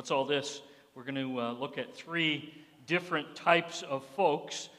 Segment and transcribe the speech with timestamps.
[0.00, 0.62] What's all this?
[0.94, 2.54] We're going to uh, look at three
[2.86, 4.70] different types of folks,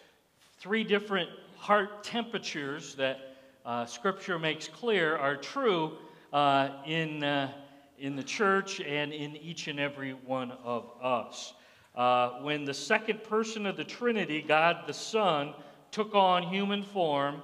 [0.58, 6.00] three different heart temperatures that uh, Scripture makes clear are true
[6.34, 7.52] uh, in, uh,
[8.00, 11.54] in the church and in each and every one of us.
[11.96, 15.54] Uh, when the second person of the Trinity, God the Son,
[15.92, 17.44] took on human form,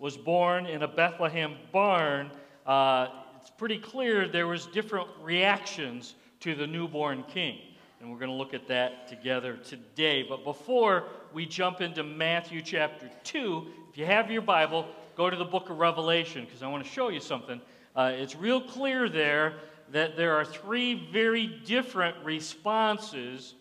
[0.00, 2.32] was born in a Bethlehem barn,
[2.66, 3.06] uh,
[3.40, 7.58] it's pretty clear there was different reactions to the newborn king.
[8.00, 10.22] And we're going to look at that together today.
[10.22, 14.86] But before we jump into Matthew chapter 2, if you have your Bible,
[15.16, 17.60] go to the book of Revelation because I want to show you something.
[17.94, 19.54] Uh, it's real clear there
[19.92, 23.54] that there are three very different responses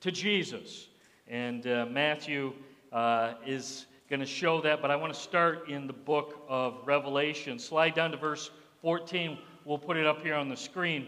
[0.00, 0.88] to Jesus.
[1.26, 2.52] And uh, Matthew
[2.92, 6.78] uh, is going to show that, but I want to start in the book of
[6.84, 7.58] Revelation.
[7.58, 8.50] Slide down to verse
[8.82, 9.38] 14.
[9.64, 11.06] We'll put it up here on the screen.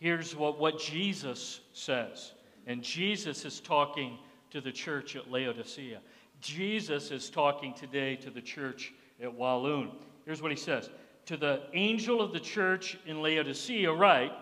[0.00, 2.32] Here's what, what Jesus says.
[2.66, 4.18] And Jesus is talking
[4.50, 6.00] to the church at Laodicea.
[6.40, 8.92] Jesus is talking today to the church
[9.22, 9.92] at Walloon.
[10.24, 10.90] Here's what he says
[11.26, 14.32] To the angel of the church in Laodicea, right?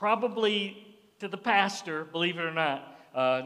[0.00, 2.96] probably to the pastor, believe it or not.
[3.14, 3.42] Uh,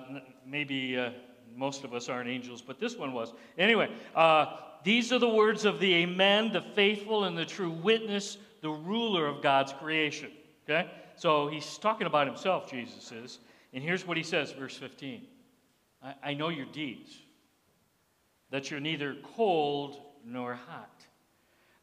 [0.47, 1.11] maybe uh,
[1.57, 3.33] most of us aren't angels, but this one was.
[3.59, 4.47] Anyway, uh,
[4.85, 9.27] these are the words of the Amen, the faithful and the true witness, the ruler
[9.27, 10.31] of God's creation.
[10.65, 10.89] Okay?
[11.17, 13.39] So he's talking about himself, Jesus is.
[13.73, 15.23] And here's what he says, verse 15
[16.03, 17.11] I, I know your deeds,
[18.51, 21.05] that you're neither cold nor hot.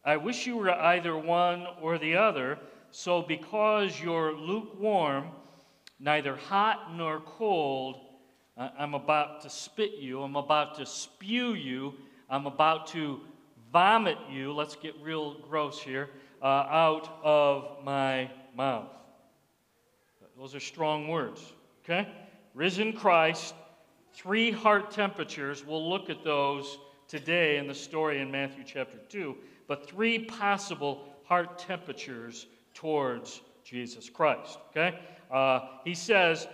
[0.04, 2.58] I wish you were either one or the other.
[2.92, 5.28] So because you're lukewarm,
[6.00, 8.00] neither hot nor cold,
[8.58, 10.22] I'm about to spit you.
[10.22, 11.94] I'm about to spew you.
[12.30, 13.22] I'm about to
[13.72, 14.54] vomit you.
[14.54, 16.10] Let's get real gross here.
[16.42, 18.90] Uh, out of my mouth.
[20.42, 21.54] Those are strong words,
[21.84, 22.10] okay?
[22.56, 23.54] Risen Christ,
[24.12, 25.64] three heart temperatures.
[25.64, 29.38] We'll look at those today in the story in Matthew chapter 2,
[29.68, 34.98] but three possible heart temperatures towards Jesus Christ, okay?
[35.30, 36.48] Uh, he says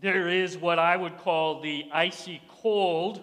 [0.00, 3.22] there is what I would call the icy cold.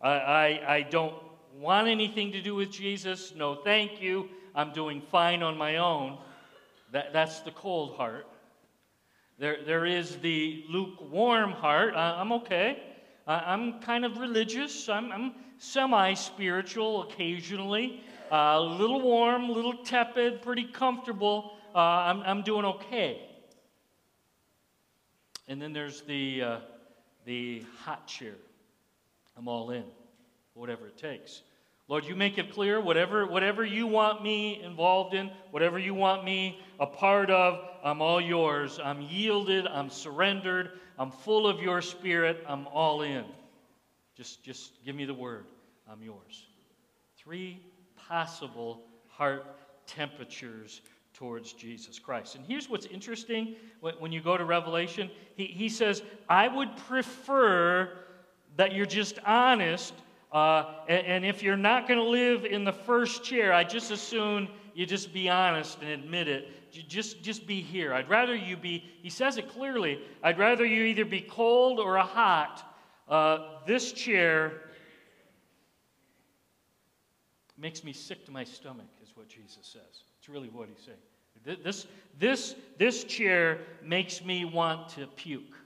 [0.00, 1.14] I, I, I don't
[1.56, 3.32] want anything to do with Jesus.
[3.36, 4.28] No, thank you.
[4.56, 6.18] I'm doing fine on my own.
[6.90, 8.26] That, that's the cold heart.
[9.38, 11.94] There, there is the lukewarm heart.
[11.94, 12.82] I, am okay.
[13.26, 14.88] I, am kind of religious.
[14.88, 18.02] I'm, I'm semi spiritual occasionally.
[18.30, 21.52] Uh, a little warm, a little tepid, pretty comfortable.
[21.74, 23.28] Uh, I'm, I'm doing okay.
[25.48, 26.58] And then there's the, uh,
[27.24, 28.34] the hot chair.
[29.36, 29.84] I'm all in,
[30.54, 31.42] whatever it takes.
[31.88, 36.24] Lord, you make it clear whatever, whatever you want me involved in, whatever you want
[36.24, 38.78] me a part of, I'm all yours.
[38.82, 43.24] I'm yielded, I'm surrendered, I'm full of your spirit, I'm all in.
[44.14, 45.46] Just, just give me the word.
[45.90, 46.46] I'm yours.
[47.16, 47.60] Three
[47.96, 49.44] possible heart
[49.86, 50.82] temperatures
[51.12, 52.36] towards Jesus Christ.
[52.36, 57.90] And here's what's interesting when, you go to Revelation he, he says, I would prefer
[58.56, 59.94] that you're just honest
[60.32, 63.90] uh, and, and, if you're not going to live in the first chair, I just
[63.90, 66.48] assume you just be honest and admit it.
[66.72, 67.92] You just, just be here.
[67.92, 71.96] I'd rather you be, he says it clearly, I'd rather you either be cold or
[71.96, 72.62] a hot.
[73.06, 74.52] Uh, this chair
[77.58, 80.04] makes me sick to my stomach, is what Jesus says.
[80.18, 81.58] It's really what he's saying.
[81.62, 81.86] This,
[82.18, 85.56] this, this chair makes me want to puke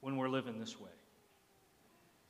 [0.00, 0.90] when we're living this way.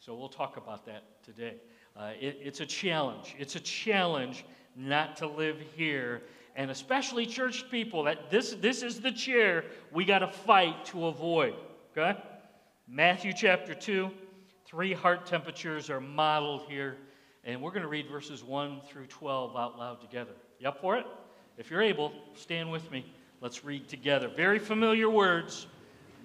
[0.05, 1.55] So we'll talk about that today.
[1.97, 3.35] Uh, it, it's a challenge.
[3.39, 4.45] It's a challenge
[4.77, 6.21] not to live here,
[6.57, 8.03] and especially church people.
[8.03, 11.55] That this this is the chair we got to fight to avoid.
[11.97, 12.21] Okay,
[12.87, 14.11] Matthew chapter two,
[14.67, 16.99] three heart temperatures are modeled here,
[17.43, 20.33] and we're going to read verses one through twelve out loud together.
[20.59, 21.07] You up for it?
[21.57, 23.11] If you're able, stand with me.
[23.41, 24.29] Let's read together.
[24.29, 25.67] Very familiar words,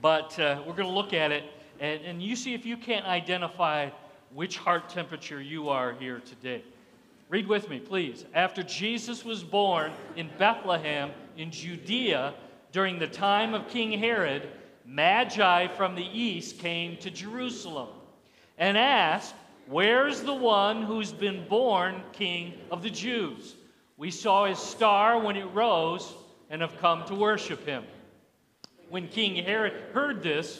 [0.02, 1.46] but uh, we're going to look at it
[1.80, 3.90] and, and you see if you can't identify
[4.34, 6.64] which heart temperature you are here today.
[7.30, 8.26] Read with me, please.
[8.34, 12.34] After Jesus was born in Bethlehem in Judea
[12.72, 14.50] during the time of King Herod,
[14.86, 17.90] Magi from the east came to Jerusalem
[18.58, 19.36] and asked,
[19.68, 23.56] Where's the one who's been born King of the Jews?
[23.98, 26.12] We saw his star when it rose
[26.50, 27.84] and have come to worship him.
[28.90, 30.60] When King Herod heard this,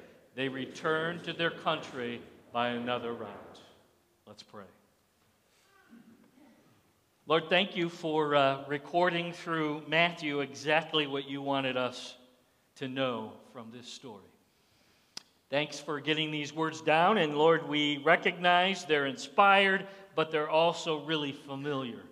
[0.35, 3.59] they returned to their country by another route.
[4.27, 4.63] Let's pray.
[7.27, 12.15] Lord, thank you for uh, recording through Matthew exactly what you wanted us
[12.75, 14.23] to know from this story.
[15.49, 17.17] Thanks for getting these words down.
[17.17, 19.85] And Lord, we recognize they're inspired,
[20.15, 22.03] but they're also really familiar.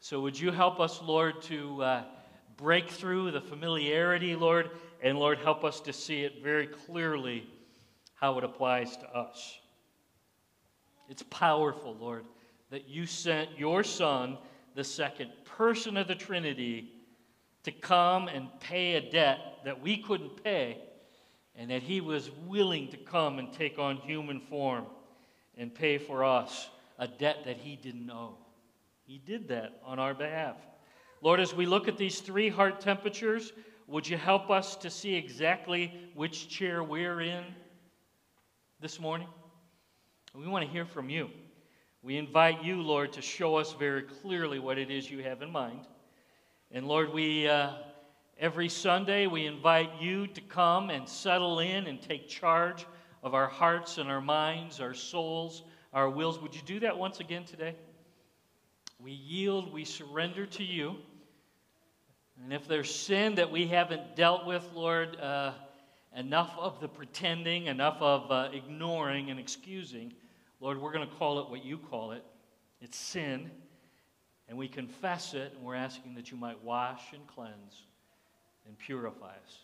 [0.00, 2.02] So would you help us, Lord, to uh,
[2.56, 4.70] break through the familiarity, Lord,
[5.02, 7.48] and Lord, help us to see it very clearly
[8.14, 9.58] how it applies to us.
[11.08, 12.24] It's powerful, Lord
[12.70, 14.38] that you sent your Son,
[14.74, 16.92] the second person of the Trinity,
[17.64, 20.78] to come and pay a debt that we couldn't pay,
[21.56, 24.86] and that he was willing to come and take on human form
[25.56, 26.68] and pay for us
[26.98, 28.36] a debt that he didn't owe.
[29.04, 30.56] He did that on our behalf.
[31.20, 33.52] Lord, as we look at these three heart temperatures,
[33.88, 37.42] would you help us to see exactly which chair we're in
[38.80, 39.26] this morning?
[40.34, 41.30] We want to hear from you.
[42.02, 45.50] We invite you, Lord, to show us very clearly what it is you have in
[45.50, 45.80] mind.
[46.70, 47.70] And Lord, we uh,
[48.38, 52.86] every Sunday we invite you to come and settle in and take charge
[53.22, 55.62] of our hearts and our minds, our souls,
[55.94, 56.38] our wills.
[56.40, 57.74] Would you do that once again today?
[59.02, 60.96] We yield, we surrender to you.
[62.42, 65.52] And if there's sin that we haven't dealt with, Lord, uh,
[66.16, 70.12] enough of the pretending, enough of uh, ignoring and excusing.
[70.60, 72.24] Lord, we're going to call it what you call it.
[72.80, 73.50] It's sin.
[74.48, 77.84] And we confess it, and we're asking that you might wash and cleanse
[78.66, 79.58] and purify us.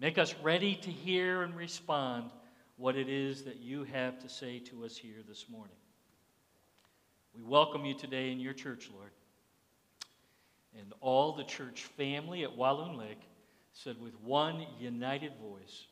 [0.00, 2.30] Make us ready to hear and respond
[2.76, 5.76] what it is that you have to say to us here this morning.
[7.34, 9.12] We welcome you today in your church, Lord.
[10.78, 13.20] And all the church family at Walloon Lake
[13.72, 15.86] said with one united voice,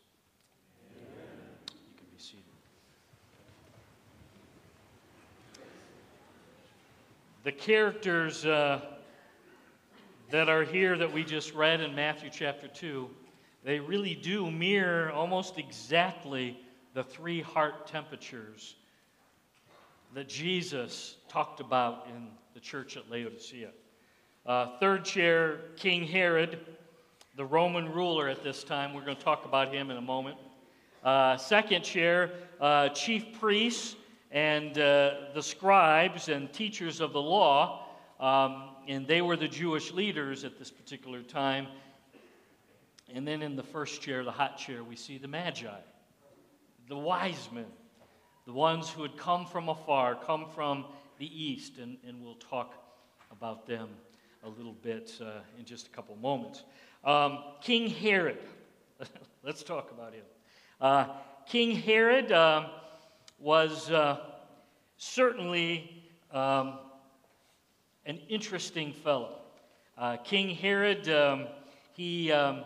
[7.45, 8.81] the characters uh,
[10.31, 13.09] that are here that we just read in Matthew chapter 2,
[13.64, 16.59] they really do mirror almost exactly
[16.95, 18.76] the three heart temperatures
[20.14, 23.71] that Jesus talked about in the church at Laodicea.
[24.47, 26.59] Uh, third chair, King Herod,
[27.35, 28.93] the Roman ruler at this time.
[28.93, 30.37] We're going to talk about him in a moment.
[31.03, 33.97] Uh, second chair, uh, chief priests
[34.31, 37.87] and uh, the scribes and teachers of the law,
[38.21, 41.67] um, and they were the Jewish leaders at this particular time.
[43.15, 45.81] And then in the first chair, the hot chair, we see the Magi,
[46.87, 47.65] the wise men,
[48.45, 50.85] the ones who had come from afar, come from
[51.17, 52.75] the east, and, and we'll talk
[53.31, 53.89] about them
[54.45, 56.65] a little bit uh, in just a couple moments.
[57.05, 58.39] Um, King Herod,
[59.43, 60.25] let's talk about him.
[60.81, 61.07] Uh,
[61.47, 62.33] King Herod.
[62.33, 62.67] Um,
[63.45, 64.19] was uh,
[64.97, 66.79] certainly um,
[68.07, 69.39] an interesting fellow.
[69.99, 71.47] Uh, King Herod, um,
[71.93, 72.65] he um,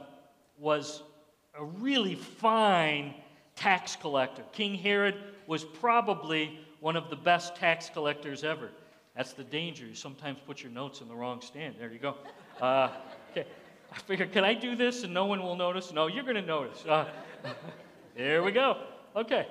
[0.56, 1.02] was
[1.58, 3.12] a really fine
[3.56, 4.42] tax collector.
[4.52, 5.16] King Herod
[5.48, 8.70] was probably one of the best tax collectors ever.
[9.18, 9.84] That's the danger.
[9.84, 11.74] You sometimes put your notes in the wrong stand.
[11.76, 12.14] There you go.
[12.60, 12.88] Uh,
[13.32, 13.48] okay.
[13.92, 15.92] I figured, can I do this and no one will notice?
[15.92, 16.86] No, you're going to notice.
[16.86, 17.04] Uh,
[18.16, 18.76] there we go.
[19.16, 19.48] Okay.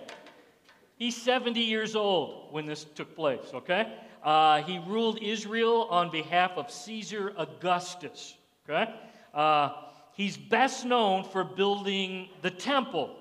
[0.96, 3.94] He's 70 years old when this took place, okay?
[4.24, 8.38] Uh, he ruled Israel on behalf of Caesar Augustus,
[8.70, 8.94] okay?
[9.34, 9.72] Uh,
[10.14, 13.18] he's best known for building the temple.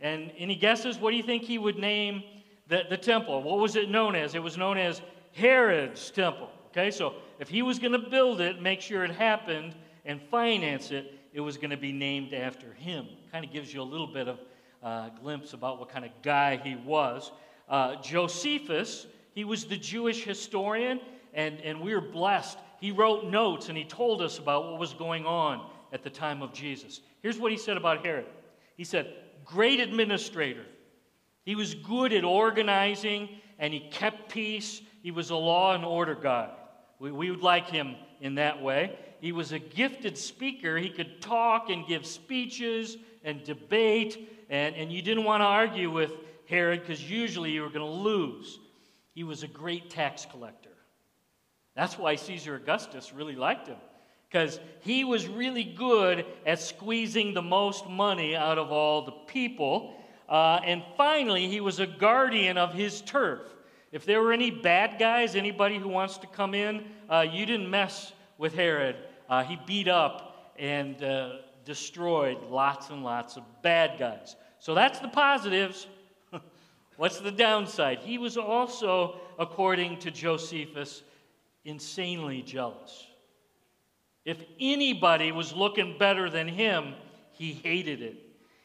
[0.00, 0.96] And any guesses?
[0.96, 2.22] What do you think he would name
[2.68, 3.42] the, the temple.
[3.42, 4.34] What was it known as?
[4.34, 5.00] It was known as
[5.38, 6.50] Herod's temple.
[6.68, 10.90] Okay, so if he was going to build it, make sure it happened, and finance
[10.90, 13.06] it, it was going to be named after him.
[13.30, 14.40] Kind of gives you a little bit of
[14.82, 17.30] uh, glimpse about what kind of guy he was.
[17.68, 21.00] Uh, Josephus, he was the Jewish historian,
[21.34, 22.58] and, and we are blessed.
[22.80, 26.42] He wrote notes and he told us about what was going on at the time
[26.42, 27.00] of Jesus.
[27.22, 28.26] Here's what he said about Herod
[28.76, 29.12] He said,
[29.44, 30.64] Great administrator.
[31.44, 33.28] He was good at organizing
[33.58, 34.82] and he kept peace.
[35.08, 36.50] He was a law and order guy.
[36.98, 38.94] We, we would like him in that way.
[39.22, 40.76] He was a gifted speaker.
[40.76, 45.90] He could talk and give speeches and debate, and, and you didn't want to argue
[45.90, 46.12] with
[46.46, 48.58] Herod because usually you were going to lose.
[49.14, 50.76] He was a great tax collector.
[51.74, 53.78] That's why Caesar Augustus really liked him
[54.30, 59.94] because he was really good at squeezing the most money out of all the people.
[60.28, 63.40] Uh, and finally, he was a guardian of his turf.
[63.90, 67.70] If there were any bad guys, anybody who wants to come in, uh, you didn't
[67.70, 68.96] mess with Herod.
[69.28, 74.36] Uh, he beat up and uh, destroyed lots and lots of bad guys.
[74.58, 75.86] So that's the positives.
[76.96, 78.00] What's the downside?
[78.00, 81.02] He was also, according to Josephus,
[81.64, 83.06] insanely jealous.
[84.24, 86.94] If anybody was looking better than him,
[87.32, 88.16] he hated it.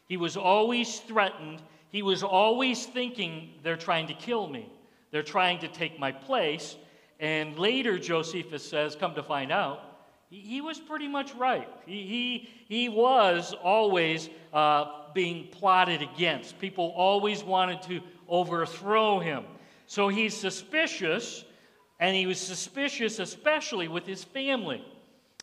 [0.10, 1.62] He was always threatened.
[1.90, 4.73] He was always thinking, they're trying to kill me.
[5.14, 6.76] They're trying to take my place.
[7.20, 9.80] And later, Josephus says, come to find out,
[10.32, 11.70] he, he was pretty much right.
[11.86, 16.58] He, he, he was always uh, being plotted against.
[16.58, 19.44] People always wanted to overthrow him.
[19.86, 21.46] So he's suspicious,
[22.00, 24.84] and he was suspicious especially with his family.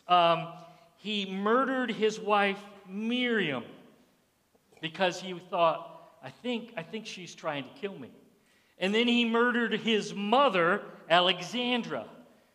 [0.08, 0.48] Um,
[0.96, 2.58] he murdered his wife,
[2.88, 3.62] Miriam,
[4.80, 8.10] because he thought, I think, I think she's trying to kill me.
[8.80, 12.06] And then he murdered his mother, Alexandra.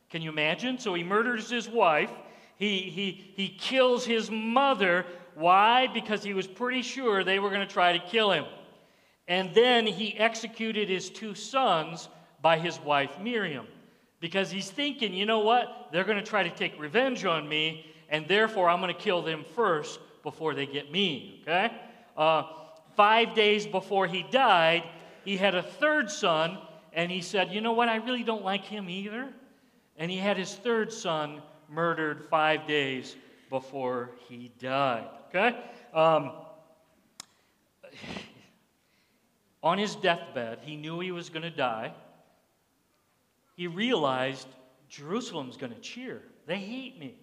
[0.09, 0.77] Can you imagine?
[0.77, 2.11] So he murders his wife.
[2.57, 5.05] He, he, he kills his mother.
[5.35, 5.87] Why?
[5.87, 8.45] Because he was pretty sure they were going to try to kill him.
[9.27, 12.09] And then he executed his two sons
[12.41, 13.67] by his wife, Miriam
[14.25, 15.89] because he's thinking, you know what?
[15.91, 19.21] They're going to try to take revenge on me, and therefore I'm going to kill
[19.21, 21.71] them first before they get me, okay?
[22.17, 22.43] Uh,
[22.95, 24.83] five days before he died,
[25.25, 26.57] he had a third son,
[26.93, 27.89] and he said, you know what?
[27.89, 29.27] I really don't like him either.
[29.97, 33.15] And he had his third son murdered five days
[33.49, 35.57] before he died, okay?
[35.93, 36.31] Um,
[39.63, 41.93] on his deathbed, he knew he was going to die
[43.55, 44.47] he realized
[44.89, 46.21] Jerusalem's going to cheer.
[46.45, 47.15] They hate me.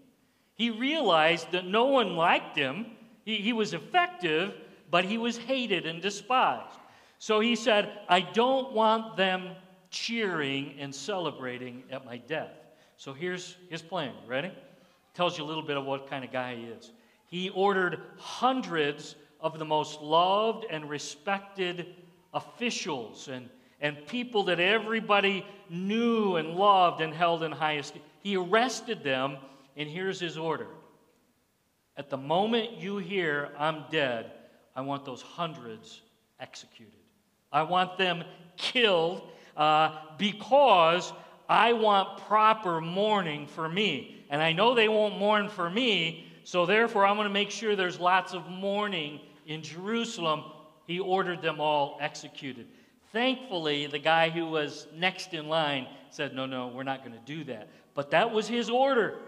[0.54, 2.86] He realized that no one liked him.
[3.24, 4.54] He, he was effective,
[4.90, 6.78] but he was hated and despised.
[7.22, 9.52] So he said, I don't want them
[9.90, 12.50] cheering and celebrating at my death.
[12.96, 14.12] So here's his plan.
[14.26, 14.50] Ready?
[15.14, 16.90] Tells you a little bit of what kind of guy he is.
[17.28, 21.94] He ordered hundreds of the most loved and respected
[22.34, 23.48] officials and
[23.80, 28.02] and people that everybody knew and loved and held in high esteem.
[28.18, 29.36] He arrested them,
[29.76, 30.66] and here's his order.
[31.96, 34.32] At the moment you hear, I'm dead,
[34.74, 36.00] I want those hundreds
[36.40, 37.01] executed.
[37.52, 38.24] I want them
[38.56, 39.22] killed
[39.56, 41.12] uh, because
[41.48, 44.24] I want proper mourning for me.
[44.30, 47.76] And I know they won't mourn for me, so therefore I'm going to make sure
[47.76, 50.44] there's lots of mourning in Jerusalem.
[50.86, 52.66] He ordered them all executed.
[53.12, 57.24] Thankfully, the guy who was next in line said, No, no, we're not going to
[57.26, 57.68] do that.
[57.94, 59.18] But that was his order.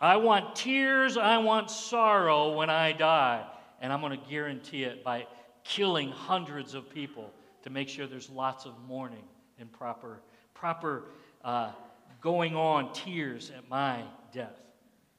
[0.00, 3.46] I want tears, I want sorrow when I die.
[3.80, 5.28] And I'm going to guarantee it by
[5.62, 7.32] killing hundreds of people
[7.64, 9.24] to make sure there's lots of mourning
[9.58, 10.20] and proper,
[10.52, 11.04] proper
[11.42, 11.72] uh,
[12.20, 14.02] going on tears at my
[14.32, 14.60] death.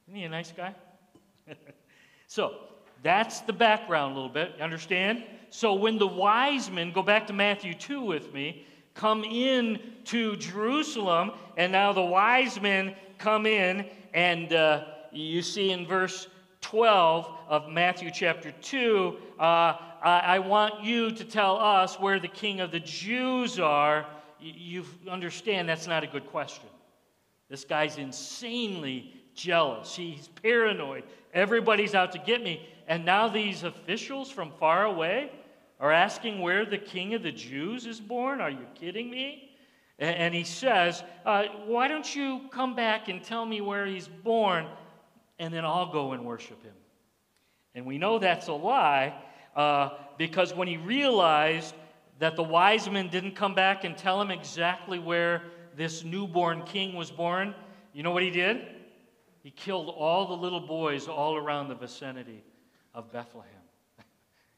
[0.08, 0.76] Isn't he a nice guy?
[2.28, 2.54] so
[3.02, 4.54] that's the background a little bit.
[4.58, 5.24] You understand?
[5.50, 10.36] So when the wise men, go back to Matthew 2 with me, come in to
[10.36, 16.28] Jerusalem, and now the wise men come in, and uh, you see in verse
[16.62, 22.28] 12 of Matthew chapter 2, uh, I, I, want you to tell us where the
[22.28, 24.06] king of the Jews are.
[24.40, 26.70] You, understand that's not a good question.
[27.50, 29.96] This guy's insanely jealous.
[29.96, 31.06] He's paranoid.
[31.34, 32.70] Everybody's out to get me.
[32.88, 35.32] And now these officials from far away
[35.80, 38.42] are asking where the king of the Jews is born?
[38.42, 39.50] Are you kidding me?
[39.98, 44.68] And he says, uh, Why don't you come back and tell me where he's born,
[45.40, 46.74] and then I'll go and worship him?
[47.74, 49.16] And we know that's a lie
[49.56, 51.76] uh, because when he realized
[52.20, 55.44] that the wise men didn't come back and tell him exactly where
[55.76, 57.54] this newborn king was born,
[57.94, 58.66] you know what he did?
[59.44, 62.44] He killed all the little boys all around the vicinity
[62.94, 63.52] of Bethlehem.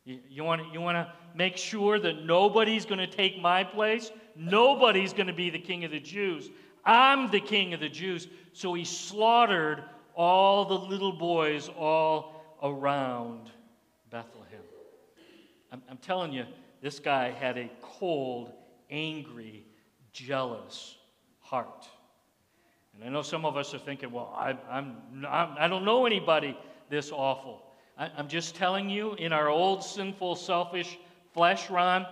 [0.05, 4.09] You, you want to make sure that nobody's going to take my place?
[4.37, 6.49] Nobody's going to be the king of the Jews.
[6.85, 8.29] I'm the king of the Jews.
[8.53, 9.83] So he slaughtered
[10.15, 13.51] all the little boys all around
[14.09, 14.36] Bethlehem.
[15.71, 16.45] I'm, I'm telling you,
[16.81, 18.51] this guy had a cold,
[18.89, 19.65] angry,
[20.11, 20.95] jealous
[21.39, 21.87] heart.
[22.93, 24.97] And I know some of us are thinking, well, I, I'm,
[25.27, 26.57] I'm, I don't know anybody
[26.89, 27.63] this awful.
[27.97, 30.97] I, I'm just telling you, in our old sinful, selfish
[31.33, 32.05] flesh, Ron,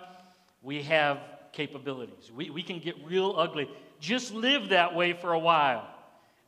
[0.62, 1.19] we have
[1.51, 2.31] capabilities.
[2.35, 3.69] We, we can get real ugly.
[4.00, 5.88] Just live that way for a while.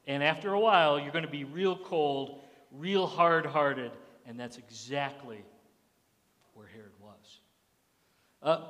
[0.05, 3.91] And after a while, you're going to be real cold, real hard hearted,
[4.25, 5.43] and that's exactly.
[8.47, 8.61] Uh,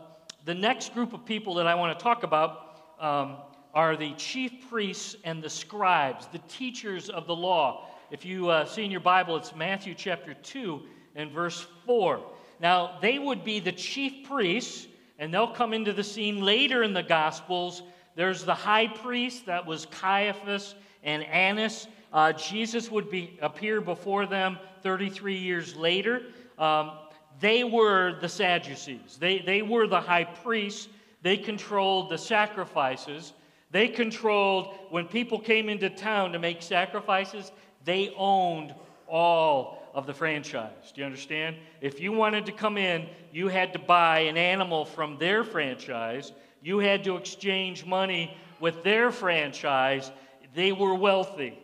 [0.43, 3.38] the next group of people that I want to talk about um,
[3.75, 7.88] are the chief priests and the scribes, the teachers of the law.
[8.10, 10.81] If you uh, see in your Bible, it's Matthew chapter 2
[11.13, 12.19] and verse 4.
[12.60, 14.88] Now, they would be the chief priests,
[15.19, 17.84] and they'll come into the scene later in the Gospels.
[18.15, 21.88] There's the high priest, that was Caiaphas and Annas.
[22.12, 26.24] Uh, Jesus would be, appear before them 33 years later.
[26.57, 26.93] Um,
[27.39, 30.89] they were the Sadducees, they, they were the high priests.
[31.22, 33.34] They controlled the sacrifices.
[33.72, 37.51] They controlled, when people came into town to make sacrifices,
[37.84, 38.74] they owned
[39.08, 40.91] all of the franchise.
[40.94, 41.58] Do you understand?
[41.82, 46.32] If you wanted to come in, you had to buy an animal from their franchise,
[46.62, 50.12] you had to exchange money with their franchise.
[50.56, 51.60] They were wealthy,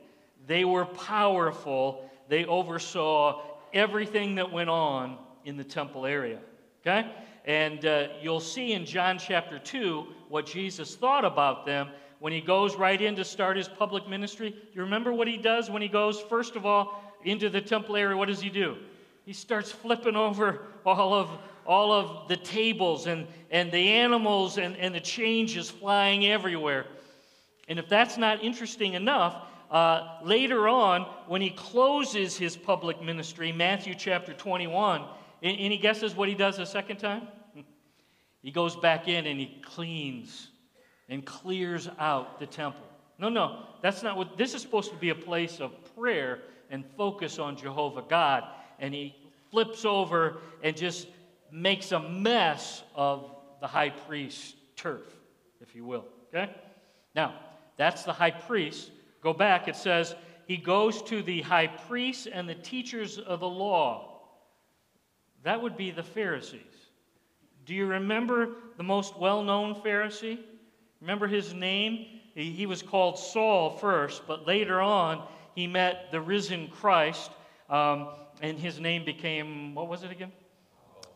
[0.48, 3.41] they were powerful, they oversaw
[3.74, 6.39] everything that went on in the temple area.
[6.82, 7.10] Okay?
[7.45, 12.41] And uh, you'll see in John chapter 2 what Jesus thought about them when he
[12.41, 14.56] goes right in to start his public ministry.
[14.73, 18.15] You remember what he does when he goes, first of all, into the temple area?
[18.15, 18.77] What does he do?
[19.25, 21.29] He starts flipping over all of,
[21.65, 26.86] all of the tables and, and the animals and, and the changes flying everywhere.
[27.67, 33.51] And if that's not interesting enough, uh, later on, when he closes his public ministry,
[33.51, 35.03] Matthew chapter 21,
[35.43, 37.27] any guesses what he does a second time?
[38.41, 40.49] He goes back in and he cleans
[41.10, 42.86] and clears out the temple.
[43.19, 46.84] No, no, that's not what this is supposed to be a place of prayer and
[46.97, 48.43] focus on Jehovah God.
[48.79, 49.15] And he
[49.51, 51.08] flips over and just
[51.51, 53.29] makes a mess of
[53.62, 55.06] the high priest's turf,
[55.62, 56.06] if you will.
[56.34, 56.51] Okay?
[57.15, 57.36] Now,
[57.77, 58.91] that's the high priest.
[59.21, 60.15] Go back, it says,
[60.47, 64.12] he goes to the high priests and the teachers of the law.
[65.43, 66.62] That would be the Pharisees.
[67.65, 70.39] Do you remember the most well known Pharisee?
[71.01, 72.06] Remember his name?
[72.36, 77.29] He, was called Saul first, but later on he met the risen Christ,
[77.69, 78.10] um,
[78.41, 80.32] and his name became, what was it again?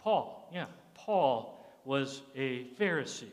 [0.04, 0.48] Paul.
[0.54, 3.32] Yeah, Paul was a Pharisee,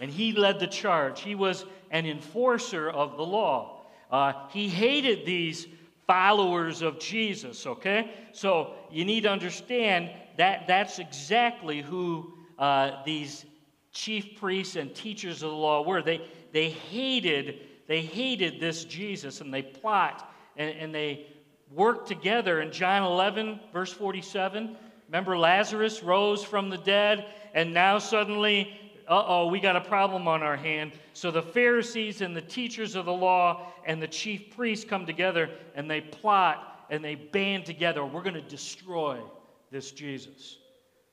[0.00, 1.20] and he led the charge.
[1.20, 3.82] He was an enforcer of the law.
[4.10, 5.66] Uh, he hated these
[6.06, 8.10] followers of Jesus, okay?
[8.32, 13.44] So you need to understand that that's exactly who uh, these
[13.92, 16.02] chief priests and teachers of the law were.
[16.02, 16.22] They,
[16.52, 21.26] they hated they hated this Jesus and they plot and, and they
[21.72, 22.60] work together.
[22.60, 24.76] In John 11, verse 47,
[25.08, 30.28] remember Lazarus rose from the dead, and now suddenly, uh oh, we got a problem
[30.28, 30.92] on our hand.
[31.14, 35.48] So the Pharisees and the teachers of the law and the chief priests come together
[35.74, 38.04] and they plot and they band together.
[38.04, 39.18] We're going to destroy
[39.70, 40.58] this Jesus.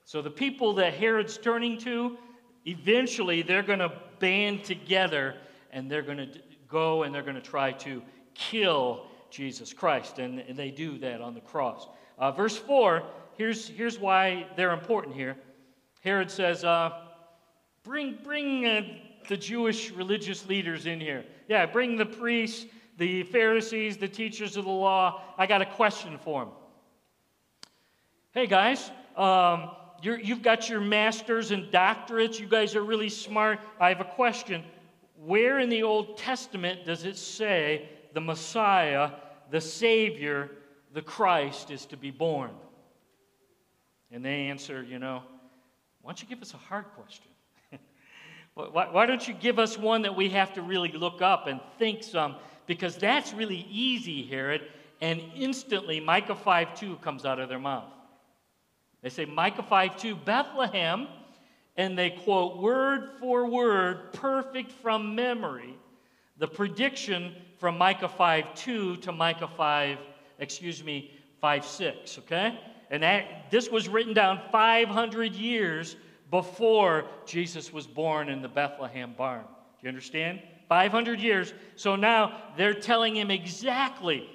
[0.05, 2.17] So the people that Herod's turning to,
[2.65, 5.35] eventually they're going to band together
[5.71, 6.29] and they're going to
[6.67, 8.01] go and they're going to try to
[8.33, 10.19] kill Jesus Christ.
[10.19, 11.87] And, they do that on the cross.
[12.17, 13.03] Uh, verse 4,
[13.37, 15.35] here's, here's why they're important here.
[16.01, 17.01] Herod says, uh,
[17.83, 18.81] Bring, bring uh,
[19.27, 21.23] the Jewish religious leaders in here.
[21.47, 22.65] Yeah, bring the priests,
[22.97, 25.21] the Pharisees, the teachers of the law.
[25.37, 26.53] I got a question for them.
[28.35, 29.69] Hey, guys, um,
[30.01, 32.37] you have got your masters and doctorates.
[32.37, 33.61] You guys are really smart.
[33.79, 34.61] I have a question.
[35.15, 39.11] Where in the Old Testament does it say the Messiah,
[39.51, 40.51] the Savior,
[40.93, 42.51] the Christ is to be born?
[44.11, 45.23] And they answer, you know,
[46.01, 47.31] why don't you give us a hard question?
[48.53, 51.61] why, why don't you give us one that we have to really look up and
[51.79, 52.35] think some?
[52.67, 54.63] Because that's really easy, Herod.
[54.99, 57.94] And instantly, Micah 5 2 comes out of their mouth.
[59.05, 61.07] They say, Micah 5 2, Bethlehem
[61.77, 65.77] and they quote word for word, perfect from memory,
[66.39, 69.99] the prediction from Micah 5 2 to Micah 5,
[70.39, 72.59] excuse me, 5 6, okay?
[72.89, 75.97] And that, this was written down 500 years
[76.31, 79.43] before Jesus was born in the Bethlehem barn.
[79.43, 80.41] Do you understand?
[80.67, 81.53] 500 years.
[81.75, 84.27] So now they're telling him exactly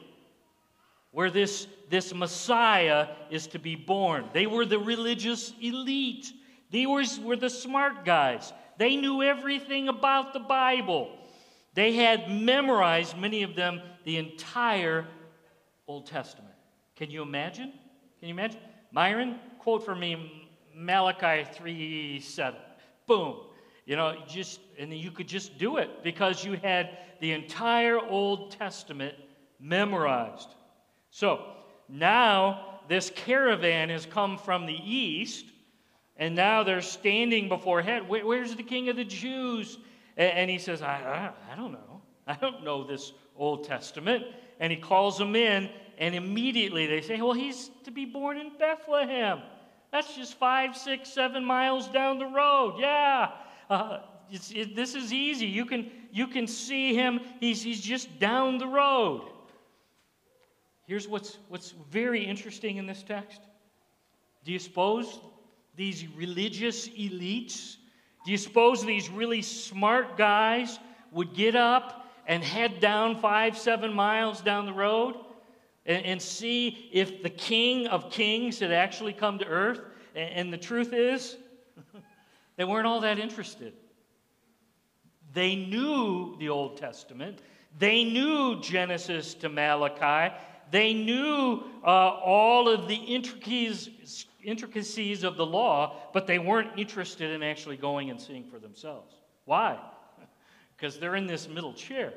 [1.12, 4.26] where this, this Messiah is to be born.
[4.32, 6.32] They were the religious elite,
[6.70, 8.52] they were, were the smart guys.
[8.78, 11.10] They knew everything about the Bible.
[11.74, 15.06] They had memorized, many of them, the entire
[15.86, 16.54] Old Testament.
[16.96, 17.72] Can you imagine?
[18.20, 18.60] Can you imagine?
[18.92, 22.60] Myron, quote for me Malachi 3 7.
[23.06, 23.36] Boom.
[23.86, 28.52] You know, just, and you could just do it because you had the entire Old
[28.52, 29.14] Testament
[29.58, 30.54] memorized.
[31.10, 31.44] So
[31.88, 35.46] now this caravan has come from the east,
[36.16, 38.08] and now they're standing before head.
[38.08, 39.78] Where, where's the king of the Jews?
[40.16, 42.02] And, and he says, I, I, I don't know.
[42.26, 44.24] I don't know this Old Testament.
[44.60, 48.52] And he calls them in, and immediately they say, Well, he's to be born in
[48.58, 49.40] Bethlehem.
[49.90, 52.76] That's just five, six, seven miles down the road.
[52.78, 53.32] Yeah.
[53.68, 55.46] Uh, it, this is easy.
[55.46, 57.20] You can, you can see him.
[57.40, 59.28] He's, he's just down the road.
[60.90, 63.40] Here's what's, what's very interesting in this text.
[64.42, 65.20] Do you suppose
[65.76, 67.76] these religious elites,
[68.24, 70.80] do you suppose these really smart guys
[71.12, 75.14] would get up and head down five, seven miles down the road
[75.86, 79.82] and, and see if the King of Kings had actually come to earth?
[80.16, 81.36] And, and the truth is,
[82.56, 83.74] they weren't all that interested.
[85.34, 87.42] They knew the Old Testament.
[87.78, 90.34] They knew Genesis to Malachi.
[90.70, 94.26] They knew uh, all of the intricacies,
[95.24, 99.14] of the law, but they weren't interested in actually going and seeing for themselves.
[99.44, 99.78] Why?
[100.76, 102.14] Because they're in this middle chair.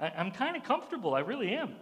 [0.00, 1.14] I, am kind of comfortable.
[1.14, 1.76] I really am.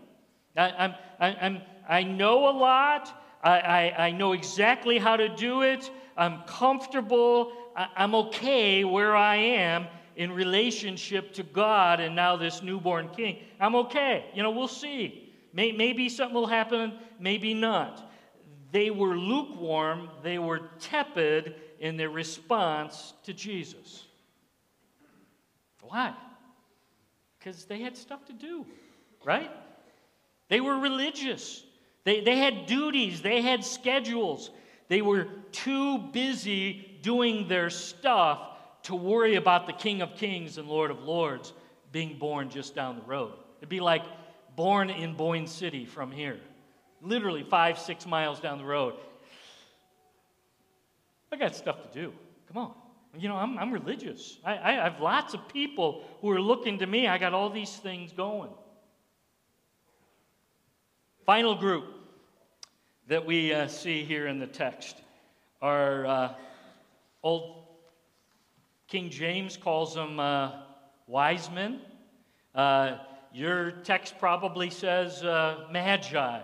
[0.55, 3.25] I, I'm, I, I'm, I know a lot.
[3.43, 5.91] I, I, I know exactly how to do it.
[6.15, 7.55] I'm comfortable.
[7.75, 9.87] I, I'm okay where I am
[10.17, 13.39] in relationship to God and now this newborn king.
[13.61, 14.27] I'm okay.
[14.35, 15.28] You know, we'll see.
[15.53, 18.11] May, maybe something will happen, maybe not.
[18.71, 24.05] They were lukewarm, they were tepid in their response to Jesus.
[25.83, 26.15] Why?
[27.39, 28.67] Because they had stuff to do,
[29.25, 29.51] right?
[30.49, 31.65] They were religious.
[32.05, 34.51] They, they had duties, they had schedules.
[34.89, 38.41] They were too busy doing their stuff
[38.85, 41.53] to worry about the King of Kings and Lord of Lords
[41.93, 43.35] being born just down the road.
[43.59, 44.03] It'd be like
[44.59, 46.41] born in Boyne City from here,
[47.01, 48.95] literally five, six miles down the road.
[51.31, 52.13] I got stuff to do.
[52.49, 52.75] Come on.
[53.17, 54.39] You know, I'm, I'm religious.
[54.45, 57.07] I, I have lots of people who are looking to me.
[57.07, 58.51] I got all these things going.
[61.25, 61.85] Final group
[63.07, 64.97] that we uh, see here in the text
[65.63, 66.35] are uh,
[67.23, 67.65] old
[68.89, 70.51] King James calls them uh,
[71.07, 71.81] wise men.
[72.57, 72.97] Uh,
[73.33, 76.41] your text probably says uh, magi.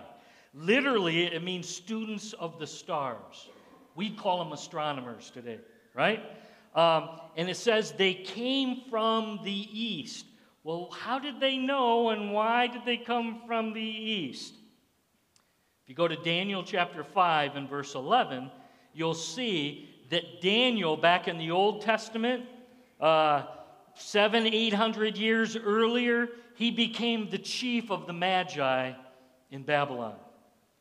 [0.53, 3.49] Literally, it means students of the stars.
[3.95, 5.59] We call them astronomers today,
[5.93, 6.21] right?
[6.73, 10.25] Um, and it says they came from the east.
[10.63, 14.53] Well, how did they know and why did they come from the east?
[15.83, 18.49] If you go to Daniel chapter 5 and verse 11,
[18.93, 22.45] you'll see that Daniel, back in the Old Testament,
[22.99, 23.43] uh,
[23.95, 28.93] seven, eight hundred years earlier, he became the chief of the Magi
[29.51, 30.15] in Babylon,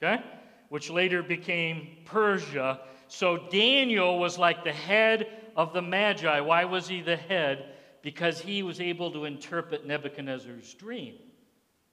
[0.02, 0.22] okay?
[0.68, 2.80] Which later became Persia.
[3.08, 6.40] So Daniel was like the head of the Magi.
[6.40, 7.74] Why was he the head?
[8.02, 11.14] Because he was able to interpret Nebuchadnezzar's dream.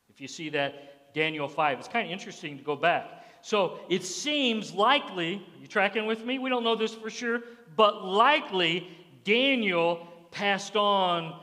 [0.10, 1.80] If you see that, Daniel 5.
[1.80, 3.26] It's kind of interesting to go back.
[3.42, 6.40] So it seems likely, you tracking with me?
[6.40, 7.42] We don't know this for sure,
[7.76, 8.88] but likely
[9.24, 11.40] Daniel passed on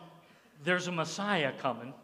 [0.65, 1.95] there's a Messiah coming.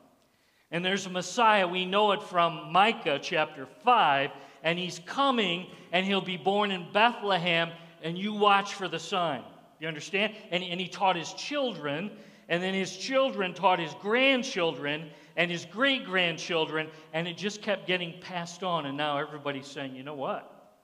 [0.74, 4.30] And there's a Messiah, we know it from Micah chapter 5,
[4.64, 7.70] and he's coming and he'll be born in Bethlehem,
[8.02, 9.44] and you watch for the sign.
[9.78, 10.34] You understand?
[10.50, 12.10] And, and he taught his children,
[12.48, 17.86] and then his children taught his grandchildren and his great grandchildren, and it just kept
[17.86, 18.84] getting passed on.
[18.84, 20.74] And now everybody's saying, you know what?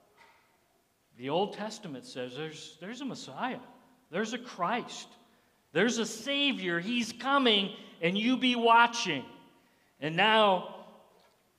[1.17, 3.59] The Old Testament says there's, there's a Messiah,
[4.09, 5.09] there's a Christ.
[5.73, 6.79] There's a Savior.
[6.79, 9.25] He's coming, and you be watching.
[10.01, 10.75] And now,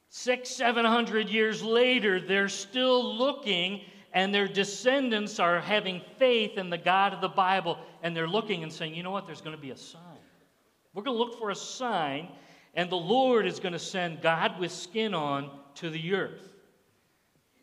[0.09, 6.71] six, seven hundred years later, they're still looking and their descendants are having faith in
[6.71, 9.57] the God of the Bible, and they're looking and saying, you know what, there's going
[9.57, 10.03] to be a sign.
[10.93, 12.29] We're going to look for a sign,
[12.75, 16.53] and the Lord is going to send God with skin on to the earth.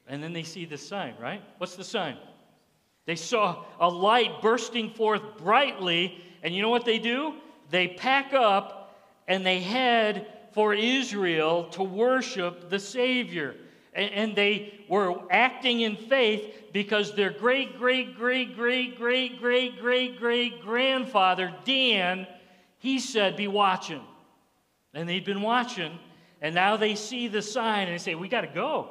[0.08, 1.44] And then they see the sign, right?
[1.60, 2.18] What's the sign?
[3.06, 7.36] They saw a light bursting forth brightly, and you know what they do?
[7.70, 13.56] They pack up and they head for Israel to worship the Savior.
[13.94, 20.20] And they were acting in faith because their great, great, great, great, great, great, great,
[20.20, 22.28] great grandfather, Dan,
[22.78, 24.02] he said, Be watching.
[24.94, 25.98] And they'd been watching,
[26.42, 28.90] and now they see the sign and they say, We got to go.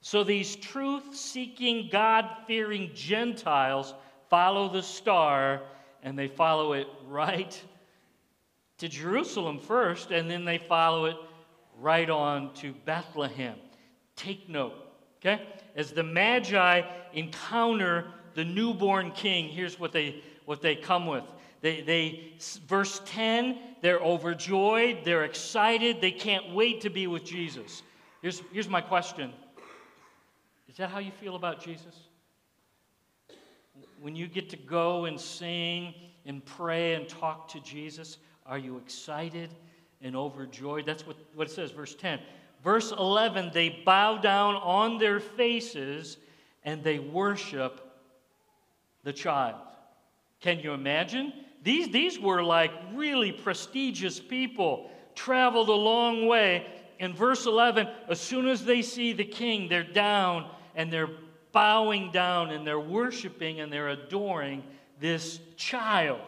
[0.00, 3.94] So these truth seeking, God fearing Gentiles
[4.28, 5.62] follow the star
[6.02, 7.60] and they follow it right
[8.78, 11.16] to Jerusalem first, and then they follow it
[11.78, 13.56] right on to Bethlehem.
[14.16, 14.74] Take note,
[15.20, 15.42] okay?
[15.74, 21.24] As the Magi encounter the newborn king, here's what they, what they come with.
[21.62, 22.32] They, they,
[22.68, 27.82] verse 10, they're overjoyed, they're excited, they can't wait to be with Jesus.
[28.22, 29.32] Here's, here's my question
[30.68, 31.94] Is that how you feel about Jesus?
[34.00, 35.94] When you get to go and sing
[36.26, 39.50] and pray and talk to Jesus, are you excited
[40.02, 40.86] and overjoyed?
[40.86, 42.20] That's what, what it says, verse 10.
[42.62, 46.16] Verse 11, they bow down on their faces
[46.64, 47.80] and they worship
[49.04, 49.60] the child.
[50.40, 51.32] Can you imagine?
[51.62, 56.66] These, these were like really prestigious people, traveled a long way.
[56.98, 61.10] In verse 11, as soon as they see the king, they're down and they're
[61.52, 64.62] bowing down and they're worshiping and they're adoring
[65.00, 66.20] this child.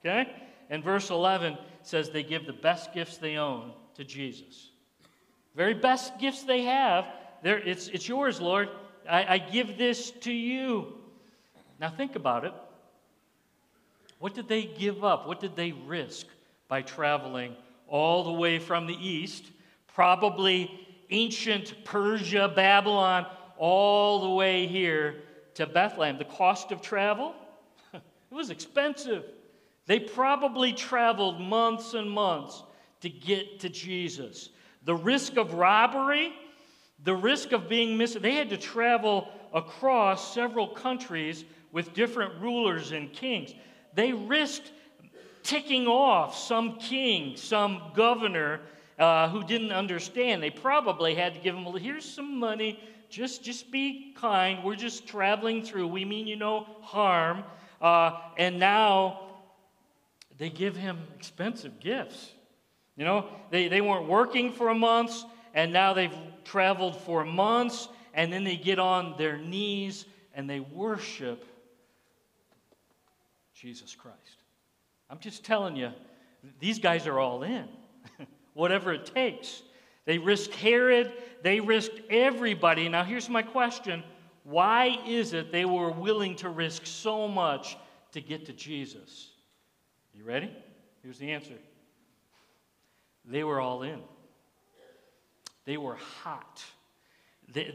[0.00, 0.30] Okay?
[0.70, 4.70] And verse 11 says they give the best gifts they own to Jesus.
[5.56, 7.06] Very best gifts they have.
[7.42, 8.68] It's, it's yours, Lord.
[9.08, 10.94] I, I give this to you.
[11.80, 12.52] Now think about it.
[14.18, 15.26] What did they give up?
[15.26, 16.26] What did they risk
[16.66, 17.54] by traveling
[17.86, 19.44] all the way from the east,
[19.86, 20.70] probably
[21.10, 23.26] ancient Persia, Babylon,
[23.56, 25.22] all the way here
[25.54, 26.18] to Bethlehem?
[26.18, 27.34] The cost of travel?
[27.94, 29.24] it was expensive.
[29.88, 32.62] They probably traveled months and months
[33.00, 34.50] to get to Jesus.
[34.84, 36.34] The risk of robbery,
[37.04, 42.92] the risk of being missed, they had to travel across several countries with different rulers
[42.92, 43.54] and kings.
[43.94, 44.72] They risked
[45.42, 48.60] ticking off some king, some governor
[48.98, 50.42] uh, who didn't understand.
[50.42, 52.78] They probably had to give him, well, here's some money.
[53.08, 54.62] Just, just be kind.
[54.62, 55.88] We're just traveling through.
[55.88, 57.42] We mean you no harm.
[57.80, 59.27] Uh, and now
[60.38, 62.32] they give him expensive gifts.
[62.96, 65.24] You know, they, they weren't working for months,
[65.54, 70.60] and now they've traveled for months, and then they get on their knees and they
[70.60, 71.44] worship
[73.54, 74.16] Jesus Christ.
[75.10, 75.90] I'm just telling you,
[76.60, 77.68] these guys are all in,
[78.54, 79.62] whatever it takes.
[80.04, 82.88] They risked Herod, they risked everybody.
[82.88, 84.02] Now, here's my question
[84.44, 87.76] why is it they were willing to risk so much
[88.12, 89.30] to get to Jesus?
[90.18, 90.50] You ready?
[91.02, 91.54] Here's the answer
[93.24, 94.00] they were all in,
[95.64, 96.64] they were hot.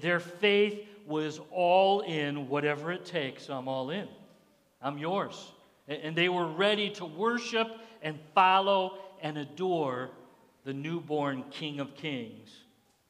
[0.01, 4.07] Their faith was all in, whatever it takes, I'm all in.
[4.83, 5.51] I'm yours.
[5.87, 7.67] And they were ready to worship
[8.03, 10.11] and follow and adore
[10.63, 12.51] the newborn King of Kings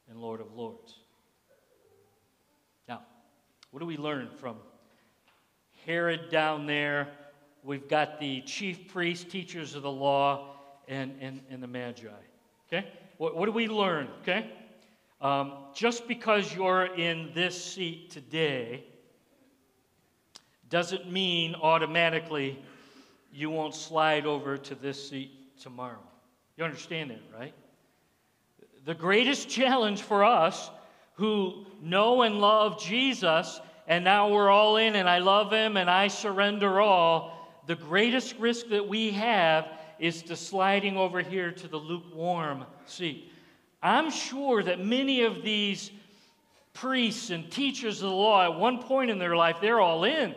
[0.09, 0.95] and Lord of Lords.
[2.87, 3.01] Now,
[3.71, 4.55] what do we learn from
[5.85, 7.09] Herod down there
[7.63, 10.55] we've got the chief priests, teachers of the law,
[10.87, 12.07] and, and, and the magi.
[12.67, 12.87] Okay?
[13.17, 14.07] What, what do we learn?
[14.21, 14.49] Okay?
[15.21, 18.83] Um, just because you're in this seat today
[20.69, 22.59] doesn't mean automatically
[23.31, 26.01] you won't slide over to this seat tomorrow.
[26.57, 27.53] You understand that, right?
[28.85, 30.69] The greatest challenge for us
[31.15, 35.89] who know and love Jesus, and now we're all in, and I love him, and
[35.89, 37.32] I surrender all,
[37.67, 39.67] the greatest risk that we have
[39.99, 43.31] is to sliding over here to the lukewarm seat.
[43.81, 45.91] I'm sure that many of these
[46.73, 50.35] priests and teachers of the law, at one point in their life, they're all in.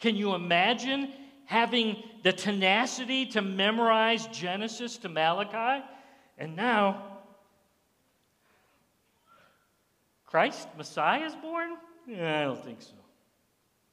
[0.00, 1.12] Can you imagine
[1.46, 5.84] having the tenacity to memorize Genesis to Malachi?
[6.38, 7.04] And now,
[10.26, 11.76] Christ, Messiah, is born?
[12.06, 12.94] Yeah, I don't think so.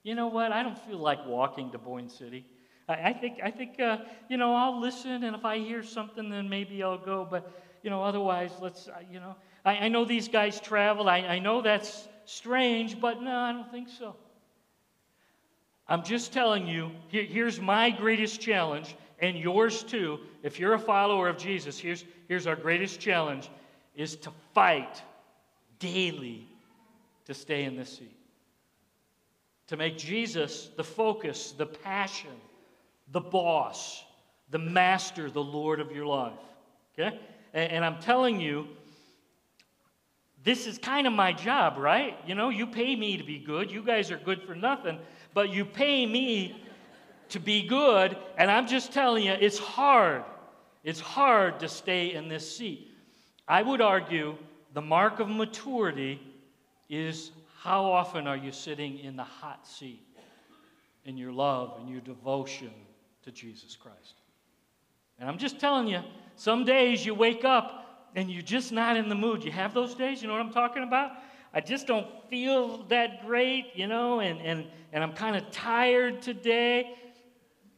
[0.04, 0.52] You know what?
[0.52, 2.46] I don't feel like walking to Boyne City.
[2.94, 3.98] I, think, I think uh,
[4.30, 7.28] you know, I'll listen, and if I hear something, then maybe I'll go.
[7.30, 7.52] But,
[7.84, 11.08] you know, otherwise, let's, uh, you know, I, I know these guys travel.
[11.08, 14.16] I, I know that's strange, but no, I don't think so.
[15.88, 20.20] I'm just telling you, here, here's my greatest challenge, and yours too.
[20.44, 23.50] If you're a follower of Jesus, here's, here's our greatest challenge
[23.96, 25.02] is to fight
[25.80, 26.48] daily
[27.26, 28.16] to stay in this seat.
[29.68, 32.32] To make Jesus the focus, the passion,
[33.12, 34.04] the boss,
[34.50, 36.34] the master, the Lord of your life.
[36.98, 37.20] Okay?
[37.54, 38.68] And, and I'm telling you,
[40.44, 42.18] this is kind of my job, right?
[42.26, 43.72] You know, you pay me to be good.
[43.72, 45.00] You guys are good for nothing
[45.34, 46.62] but you pay me
[47.30, 50.24] to be good, and I'm just telling you, it's hard.
[50.84, 52.92] It's hard to stay in this seat.
[53.48, 54.36] I would argue
[54.74, 56.20] the mark of maturity
[56.90, 60.06] is how often are you sitting in the hot seat
[61.06, 62.72] in your love in your devotion
[63.30, 64.16] to Jesus Christ?
[65.20, 66.02] And I'm just telling you,
[66.36, 69.44] some days you wake up and you're just not in the mood.
[69.44, 71.12] You have those days, you know what I'm talking about?
[71.54, 76.22] I just don't feel that great, you know, and, and, and I'm kind of tired
[76.22, 76.96] today.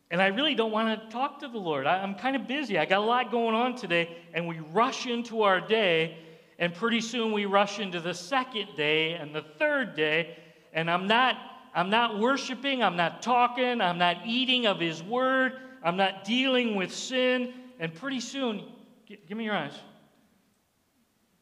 [0.09, 1.87] And I really don't want to talk to the Lord.
[1.87, 2.77] I, I'm kind of busy.
[2.77, 4.17] I got a lot going on today.
[4.33, 6.17] And we rush into our day,
[6.59, 10.37] and pretty soon we rush into the second day and the third day.
[10.73, 11.37] And I'm not,
[11.73, 15.53] I'm not worshiping, I'm not talking, I'm not eating of His Word,
[15.83, 17.53] I'm not dealing with sin.
[17.79, 18.63] And pretty soon,
[19.07, 19.73] give me your eyes.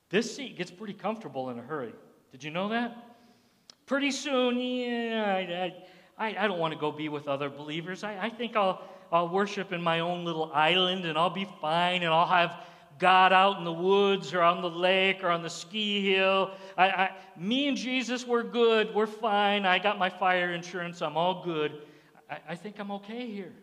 [0.10, 1.94] This seat gets pretty comfortable in a hurry.
[2.32, 2.96] Did you know that?
[3.86, 5.74] Pretty soon, yeah, I,
[6.18, 8.04] I, I don't want to go be with other believers.
[8.04, 12.04] I, I think I'll, I'll worship in my own little island and I'll be fine
[12.04, 12.64] and I'll have
[13.00, 16.52] God out in the woods or on the lake or on the ski hill.
[16.78, 18.94] I, I, me and Jesus, we're good.
[18.94, 19.66] We're fine.
[19.66, 21.02] I got my fire insurance.
[21.02, 21.82] I'm all good.
[22.30, 23.54] I, I think I'm okay here.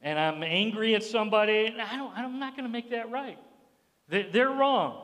[0.00, 1.74] And I'm angry at somebody.
[1.78, 3.38] I don't, I'm not going to make that right.
[4.08, 5.00] They, they're wrong.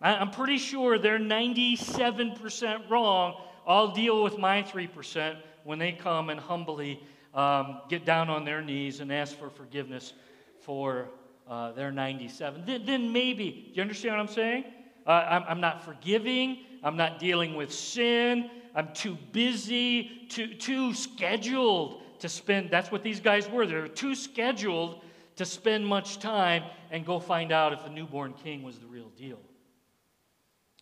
[0.00, 3.40] I'm pretty sure they're 97% wrong.
[3.66, 7.00] I'll deal with my 3% when they come and humbly
[7.32, 10.12] um, get down on their knees and ask for forgiveness
[10.60, 11.08] for
[11.48, 12.64] uh, their 97.
[12.66, 14.64] Then, then, maybe, do you understand what I'm saying?
[15.06, 16.58] Uh, I'm, I'm not forgiving.
[16.82, 18.50] I'm not dealing with sin.
[18.74, 22.70] I'm too busy, too, too scheduled to spend.
[22.70, 23.66] That's what these guys were.
[23.66, 25.02] They're too scheduled
[25.36, 29.10] to spend much time and go find out if the newborn king was the real
[29.16, 29.40] deal.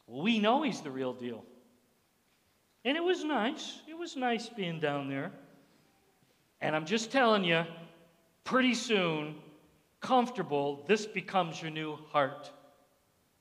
[0.07, 1.45] Well, we know he's the real deal.
[2.85, 3.81] And it was nice.
[3.89, 5.33] It was nice being down there.
[6.61, 7.65] And I'm just telling you,
[8.45, 9.37] pretty soon,
[10.03, 12.51] comfortable, this becomes your new heart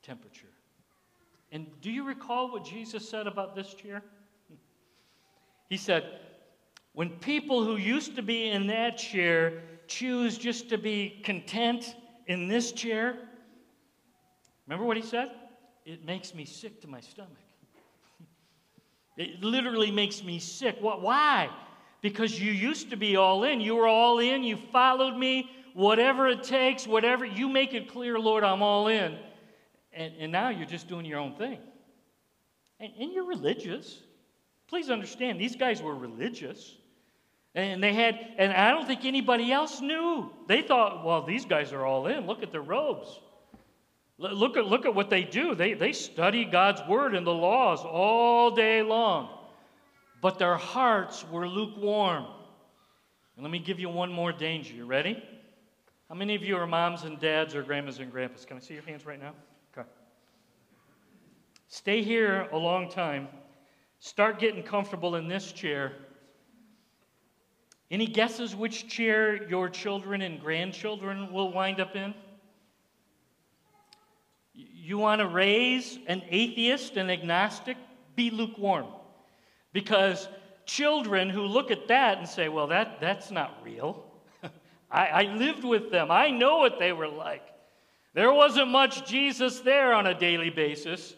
[0.01, 0.47] temperature.
[1.51, 4.01] And do you recall what Jesus said about this chair?
[5.69, 6.19] He said,
[6.93, 11.95] when people who used to be in that chair choose just to be content
[12.27, 13.17] in this chair,
[14.65, 15.31] remember what he said?
[15.85, 17.31] it makes me sick to my stomach.
[19.17, 20.77] it literally makes me sick.
[20.79, 21.49] What, why?
[22.01, 23.61] Because you used to be all in.
[23.61, 24.43] You were all in.
[24.43, 25.49] You followed me.
[25.73, 29.17] Whatever it takes, whatever, you make it clear, Lord, I'm all in.
[29.93, 31.59] And, and now you're just doing your own thing.
[32.79, 33.99] And, and you're religious.
[34.67, 36.77] Please understand, these guys were religious.
[37.53, 40.31] And they had, and I don't think anybody else knew.
[40.47, 42.25] They thought, well, these guys are all in.
[42.25, 43.19] Look at their robes.
[44.17, 45.55] Look at, look at what they do.
[45.55, 49.29] They, they study God's word and the laws all day long,
[50.21, 52.25] but their hearts were lukewarm.
[53.35, 54.75] And let me give you one more danger.
[54.75, 55.21] You ready?
[56.11, 58.43] How many of you are moms and dads or grandmas and grandpas?
[58.43, 59.31] Can I see your hands right now?
[59.71, 59.87] Okay.
[61.69, 63.29] Stay here a long time.
[64.01, 65.93] Start getting comfortable in this chair.
[67.89, 72.13] Any guesses which chair your children and grandchildren will wind up in?
[74.53, 77.77] You want to raise an atheist, an agnostic?
[78.17, 78.87] Be lukewarm.
[79.71, 80.27] Because
[80.65, 84.10] children who look at that and say, well, that, that's not real.
[84.91, 86.11] I, I lived with them.
[86.11, 87.43] I know what they were like.
[88.13, 91.15] There wasn't much Jesus there on a daily basis.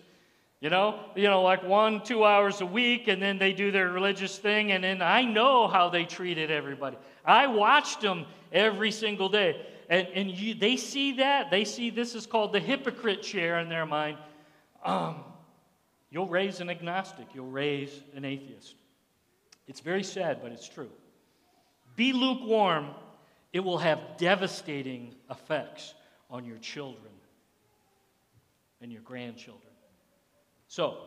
[0.61, 3.89] You know, you know, like one, two hours a week, and then they do their
[3.89, 6.97] religious thing, and then I know how they treated everybody.
[7.25, 11.51] I watched them every single day and, and you, they see that.
[11.51, 14.17] They see this is called the hypocrite chair in their mind.
[14.83, 15.23] Um,
[16.09, 18.75] you'll raise an agnostic, you'll raise an atheist.
[19.67, 20.89] It's very sad, but it's true.
[21.95, 22.89] Be lukewarm,
[23.53, 25.93] it will have devastating effects
[26.29, 27.13] on your children
[28.81, 29.71] and your grandchildren.
[30.67, 30.97] So,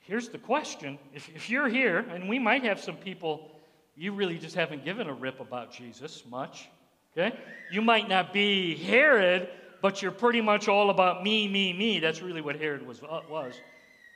[0.00, 3.50] here's the question if, if you're here, and we might have some people,
[3.94, 6.68] you really just haven't given a rip about Jesus much.
[7.16, 7.36] Okay?
[7.70, 9.48] You might not be Herod,
[9.82, 12.00] but you're pretty much all about me, me, me.
[12.00, 13.02] That's really what Herod was.
[13.02, 13.54] Uh, was.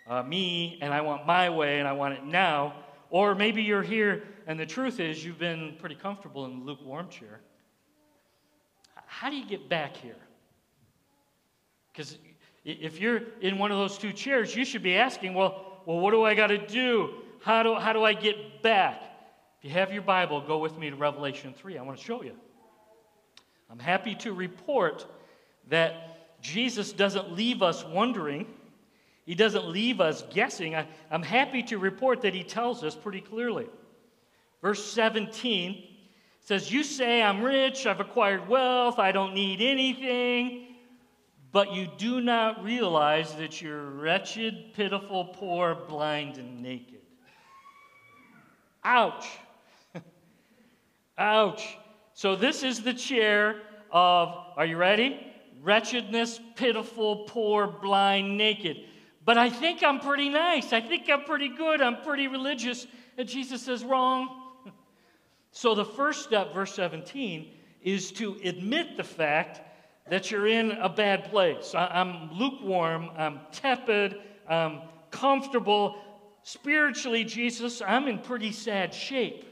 [0.06, 2.74] uh, me and I want my way and I want it now.
[3.12, 7.10] Or maybe you're here and the truth is you've been pretty comfortable in the lukewarm
[7.10, 7.40] chair.
[9.06, 10.16] How do you get back here?
[11.92, 12.16] Because
[12.64, 16.12] if you're in one of those two chairs, you should be asking, well, well what
[16.12, 17.10] do I got to do?
[17.42, 17.74] How, do?
[17.74, 19.02] how do I get back?
[19.58, 21.76] If you have your Bible, go with me to Revelation 3.
[21.76, 22.32] I want to show you.
[23.70, 25.06] I'm happy to report
[25.68, 28.46] that Jesus doesn't leave us wondering.
[29.24, 30.74] He doesn't leave us guessing.
[30.74, 33.66] I, am happy to report that he tells us pretty clearly.
[34.60, 35.84] Verse 17
[36.40, 40.74] says, You say, I'm rich, I've acquired wealth, I don't need anything,
[41.52, 47.00] but you do not realize that you're wretched, pitiful, poor, blind, and naked.
[48.82, 49.26] Ouch.
[51.18, 51.78] Ouch.
[52.14, 53.60] So, this is the chair
[53.92, 55.26] of, are you ready?
[55.62, 58.78] Wretchedness, pitiful, poor, blind, naked.
[59.24, 60.72] But I think I'm pretty nice.
[60.72, 61.80] I think I'm pretty good.
[61.80, 62.86] I'm pretty religious.
[63.16, 64.38] And Jesus says, wrong.
[65.54, 67.46] So, the first step, verse 17,
[67.82, 69.60] is to admit the fact
[70.08, 71.74] that you're in a bad place.
[71.74, 74.16] I'm lukewarm, I'm tepid,
[74.48, 75.98] I'm comfortable.
[76.42, 79.44] Spiritually, Jesus, I'm in pretty sad shape.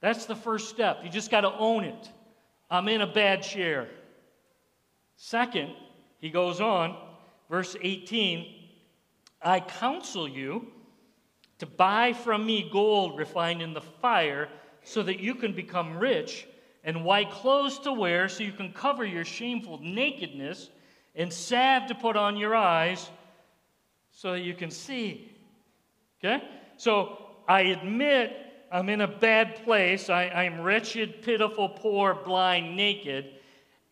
[0.00, 0.98] That's the first step.
[1.04, 2.10] You just got to own it.
[2.68, 3.86] I'm in a bad chair.
[5.14, 5.70] Second,
[6.20, 6.96] he goes on,
[7.48, 8.61] verse 18
[9.44, 10.66] I counsel you
[11.58, 14.48] to buy from me gold refined in the fire
[14.82, 16.46] so that you can become rich,
[16.84, 20.70] and white clothes to wear so you can cover your shameful nakedness,
[21.14, 23.08] and salve to put on your eyes
[24.10, 25.32] so that you can see.
[26.18, 26.42] Okay?
[26.76, 28.36] So I admit
[28.72, 30.08] I'm in a bad place.
[30.08, 33.26] I, I'm wretched, pitiful, poor, blind, naked.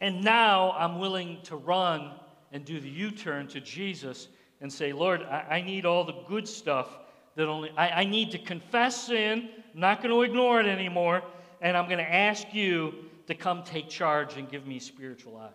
[0.00, 2.12] And now I'm willing to run
[2.50, 4.28] and do the U turn to Jesus
[4.60, 6.88] and say, Lord, I, I, need all the good stuff
[7.36, 9.48] that only, I, I need to confess sin.
[9.74, 11.22] I'm not going to ignore it anymore.
[11.60, 12.94] And I'm going to ask you
[13.26, 15.50] to come take charge and give me spiritual eyes.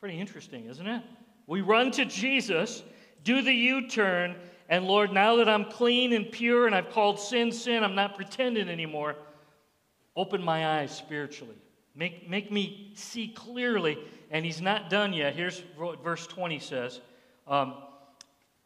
[0.00, 1.02] Pretty interesting, isn't it?
[1.46, 2.82] We run to Jesus,
[3.22, 4.36] do the U turn,
[4.68, 8.14] and Lord, now that I'm clean and pure and I've called sin sin, I'm not
[8.14, 9.16] pretending anymore.
[10.16, 11.56] Open my eyes spiritually.
[11.94, 13.98] Make, make me see clearly.
[14.30, 15.36] And he's not done yet.
[15.36, 17.00] Here's what verse 20 says
[17.46, 17.74] um,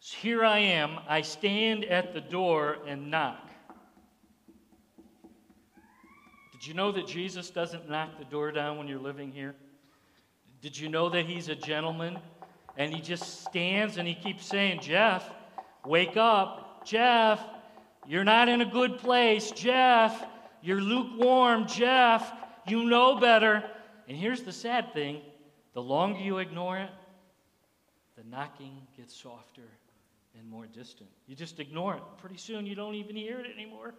[0.01, 0.99] Here I am.
[1.09, 3.49] I stand at the door and knock.
[6.53, 9.55] Did you know that Jesus doesn't knock the door down when you're living here?
[10.61, 12.19] Did you know that he's a gentleman?
[12.77, 15.31] And he just stands and he keeps saying, Jeff,
[15.89, 16.85] Wake up.
[16.85, 17.41] Jeff,
[18.07, 19.51] you're not in a good place.
[19.51, 20.23] Jeff,
[20.63, 21.67] you're lukewarm.
[21.67, 22.31] Jeff,
[22.67, 23.65] you know better.
[24.07, 25.23] And here's the sad thing
[25.75, 26.91] the longer you ignore it,
[28.19, 29.69] the knocking gets softer
[30.37, 31.09] and more distant.
[31.29, 32.03] You just ignore it.
[32.19, 33.95] Pretty soon you don't even hear it anymore.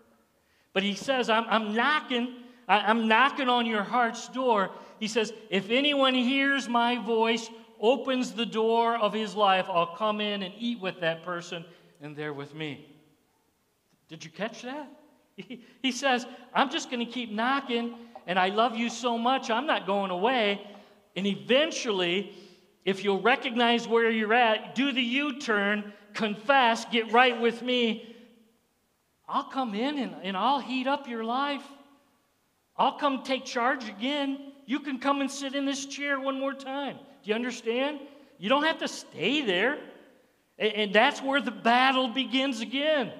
[0.74, 2.36] But he says, I'm, I'm knocking.
[2.68, 4.72] I, I'm knocking on your heart's door.
[5.00, 7.50] He says, If anyone hears my voice,
[7.80, 11.64] opens the door of his life, I'll come in and eat with that person
[12.02, 12.86] and they're with me.
[14.10, 14.92] Did you catch that?
[15.82, 17.96] He says, I'm just going to keep knocking,
[18.28, 20.60] and I love you so much, I'm not going away.
[21.16, 22.34] And eventually,
[22.90, 28.16] if you'll recognize where you're at, do the U turn, confess, get right with me,
[29.28, 31.62] I'll come in and, and I'll heat up your life.
[32.76, 34.54] I'll come take charge again.
[34.66, 36.96] You can come and sit in this chair one more time.
[36.96, 38.00] Do you understand?
[38.40, 39.78] You don't have to stay there.
[40.58, 43.12] And that's where the battle begins again.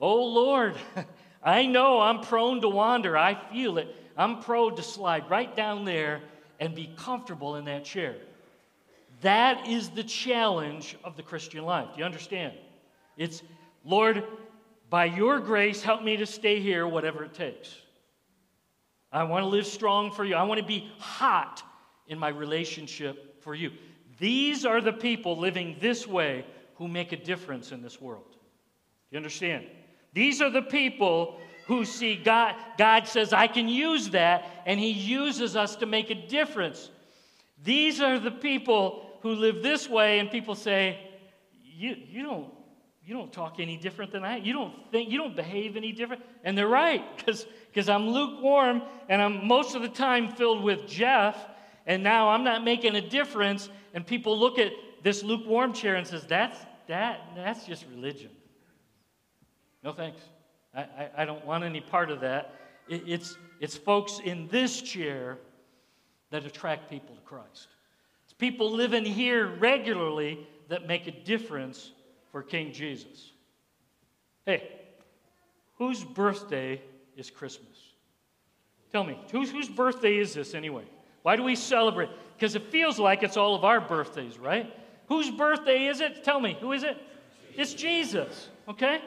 [0.00, 0.74] Oh Lord,
[1.44, 3.16] I know I'm prone to wander.
[3.16, 3.94] I feel it.
[4.16, 6.22] I'm prone to slide right down there
[6.58, 8.16] and be comfortable in that chair.
[9.22, 11.88] That is the challenge of the Christian life.
[11.94, 12.52] Do you understand?
[13.16, 13.42] It's,
[13.84, 14.24] Lord,
[14.90, 17.74] by your grace, help me to stay here, whatever it takes.
[19.10, 20.34] I want to live strong for you.
[20.34, 21.62] I want to be hot
[22.08, 23.70] in my relationship for you.
[24.18, 26.44] These are the people living this way
[26.76, 28.30] who make a difference in this world.
[28.32, 28.38] Do
[29.10, 29.66] you understand?
[30.14, 32.56] These are the people who see God.
[32.76, 36.90] God says, I can use that, and He uses us to make a difference.
[37.62, 40.98] These are the people who live this way, and people say,
[41.62, 42.52] You, you, don't,
[43.04, 44.36] you don't talk any different than I.
[44.36, 46.22] You don't think, you don't behave any different.
[46.44, 51.36] And they're right, because I'm lukewarm, and I'm most of the time filled with Jeff,
[51.86, 53.68] and now I'm not making a difference.
[53.94, 58.30] And people look at this lukewarm chair and says, that's, that, that's just religion.
[59.82, 60.20] No thanks.
[60.74, 62.54] I, I, I don't want any part of that.
[62.88, 65.38] It, it's, it's folks in this chair
[66.30, 67.68] that attract people to Christ.
[68.42, 70.36] People living here regularly
[70.66, 71.92] that make a difference
[72.32, 73.30] for King Jesus.
[74.44, 74.68] Hey,
[75.78, 76.82] whose birthday
[77.16, 77.78] is Christmas?
[78.90, 80.82] Tell me, whose, whose birthday is this anyway?
[81.22, 82.08] Why do we celebrate?
[82.36, 84.74] Because it feels like it's all of our birthdays, right?
[85.06, 86.24] Whose birthday is it?
[86.24, 86.96] Tell me, who is it?
[87.54, 89.00] It's Jesus, okay?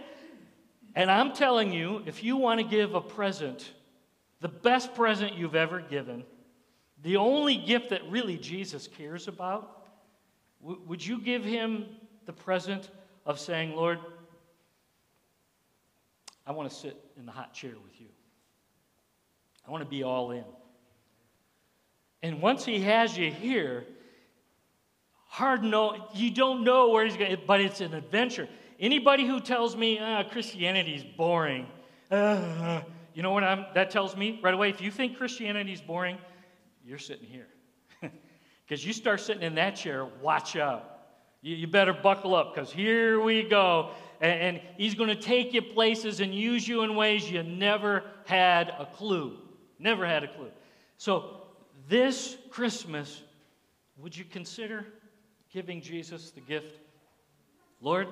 [0.96, 3.70] And I'm telling you, if you want to give a present,
[4.40, 6.24] the best present you've ever given,
[7.04, 9.88] the only gift that really Jesus cares about,
[10.62, 11.86] w- would you give him
[12.26, 12.90] the present
[13.26, 14.00] of saying, Lord,
[16.48, 18.08] I want to sit in the hot chair with you?
[19.68, 20.44] I want to be all in.
[22.22, 23.86] And once he has you here,
[25.28, 28.48] hard no, you don't know where he's going, but it's an adventure.
[28.80, 31.68] Anybody who tells me ah, Christianity is boring,
[32.12, 32.82] uh,
[33.14, 34.70] you know what I'm, that tells me right away?
[34.70, 36.18] If you think Christianity is boring,
[36.86, 37.48] you're sitting here.
[38.68, 40.96] Because you start sitting in that chair, watch out.
[41.44, 43.92] You, you better buckle up because here we go.
[44.20, 48.04] And, and he's going to take you places and use you in ways you never
[48.26, 49.38] had a clue.
[49.78, 50.50] Never had a clue.
[50.98, 51.42] So,
[51.88, 53.22] this Christmas,
[53.98, 54.88] would you consider
[55.54, 56.80] giving Jesus the gift?
[57.82, 58.08] Lord,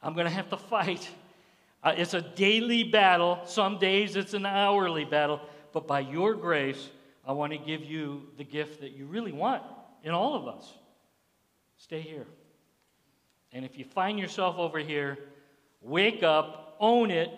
[0.00, 1.08] I'm going to have to fight.
[1.82, 3.40] Uh, it's a daily battle.
[3.46, 5.40] Some days it's an hourly battle.
[5.72, 6.90] But by your grace,
[7.24, 9.62] I want to give you the gift that you really want
[10.02, 10.72] in all of us.
[11.76, 12.26] Stay here.
[13.52, 15.18] And if you find yourself over here,
[15.80, 17.30] wake up, own it,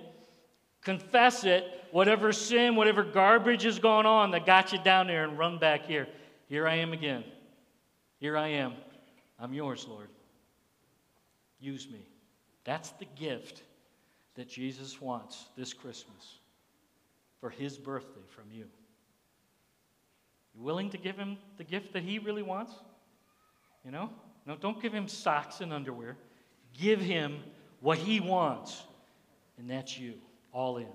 [0.81, 5.39] confess it, whatever sin, whatever garbage is going on that got you down there, and
[5.39, 6.07] run back here.
[6.49, 7.25] Here I am again.
[8.19, 8.75] Here I am.
[9.39, 10.09] I'm yours, Lord.
[11.59, 12.07] Use me.
[12.65, 13.63] That's the gift
[14.35, 16.39] that Jesus wants this Christmas
[17.41, 18.67] for his birthday from you.
[20.55, 22.73] You willing to give him the gift that he really wants?
[23.85, 24.11] You know?
[24.47, 26.17] No, don't give him socks and underwear.
[26.79, 27.39] Give him
[27.81, 28.83] what he wants,
[29.59, 30.15] and that's you,
[30.53, 30.87] all in.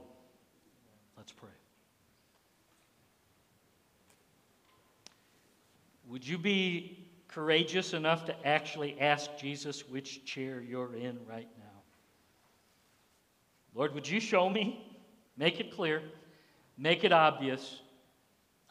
[1.18, 1.49] Let's pray.
[6.07, 11.66] Would you be courageous enough to actually ask Jesus which chair you're in right now?
[13.76, 14.86] Lord, would you show me?
[15.38, 16.01] Make it clear,
[16.78, 17.82] make it obvious.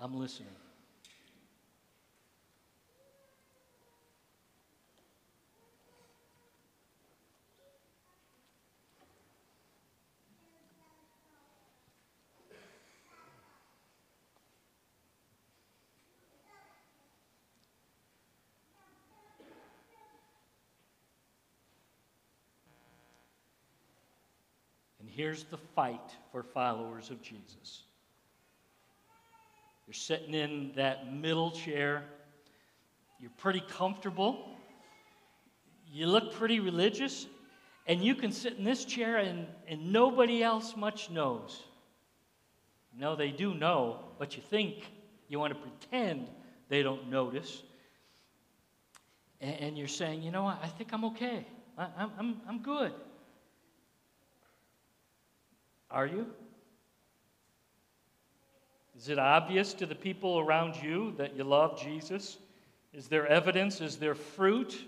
[0.01, 0.58] I'm listening.
[25.19, 27.83] Here's the fight for followers of Jesus.
[29.85, 32.05] You're sitting in that middle chair.
[33.19, 34.49] You're pretty comfortable.
[35.93, 37.27] You look pretty religious.
[37.89, 41.65] And you can sit in this chair and, and nobody else much knows.
[42.97, 44.89] No, they do know, but you think
[45.27, 46.29] you want to pretend
[46.69, 47.65] they don't notice.
[49.41, 51.45] And, and you're saying, you know what, I think I'm okay.
[51.77, 51.89] I,
[52.19, 52.93] I'm, I'm good.
[55.91, 56.27] Are you?
[58.97, 62.39] Is it obvious to the people around you that you love Jesus?
[62.93, 63.81] Is there evidence?
[63.81, 64.85] Is there fruit?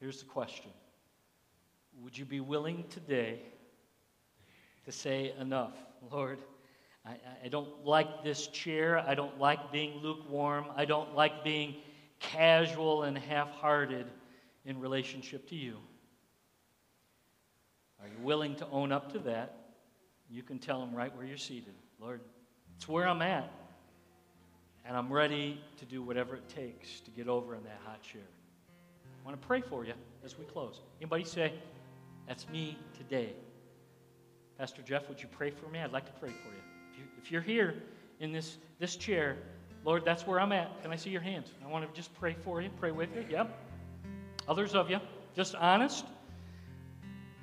[0.00, 0.70] Here's the question
[2.02, 3.40] Would you be willing today
[4.84, 5.74] to say, Enough,
[6.10, 6.38] Lord?
[7.04, 8.98] I, I don't like this chair.
[8.98, 10.66] I don't like being lukewarm.
[10.76, 11.74] I don't like being
[12.20, 14.06] casual and half hearted
[14.64, 15.76] in relationship to you?
[18.00, 19.56] Are you willing to own up to that?
[20.28, 21.74] You can tell them right where you're seated.
[22.00, 22.20] Lord,
[22.76, 23.50] it's where I'm at.
[24.84, 28.22] And I'm ready to do whatever it takes to get over in that hot chair.
[29.22, 29.92] I want to pray for you
[30.24, 30.80] as we close.
[31.00, 31.52] Anybody say,
[32.26, 33.34] That's me today?
[34.58, 35.78] Pastor Jeff, would you pray for me?
[35.78, 37.04] I'd like to pray for you.
[37.18, 37.82] If, you, you're here
[38.20, 39.36] in this, this chair,
[39.84, 40.82] Lord, that's where I'm at.
[40.82, 41.52] Can I see your hands?
[41.64, 43.24] I want to just pray for you, pray with you.
[43.30, 43.71] Yep.
[44.48, 44.98] Others of you,
[45.34, 46.04] just honest.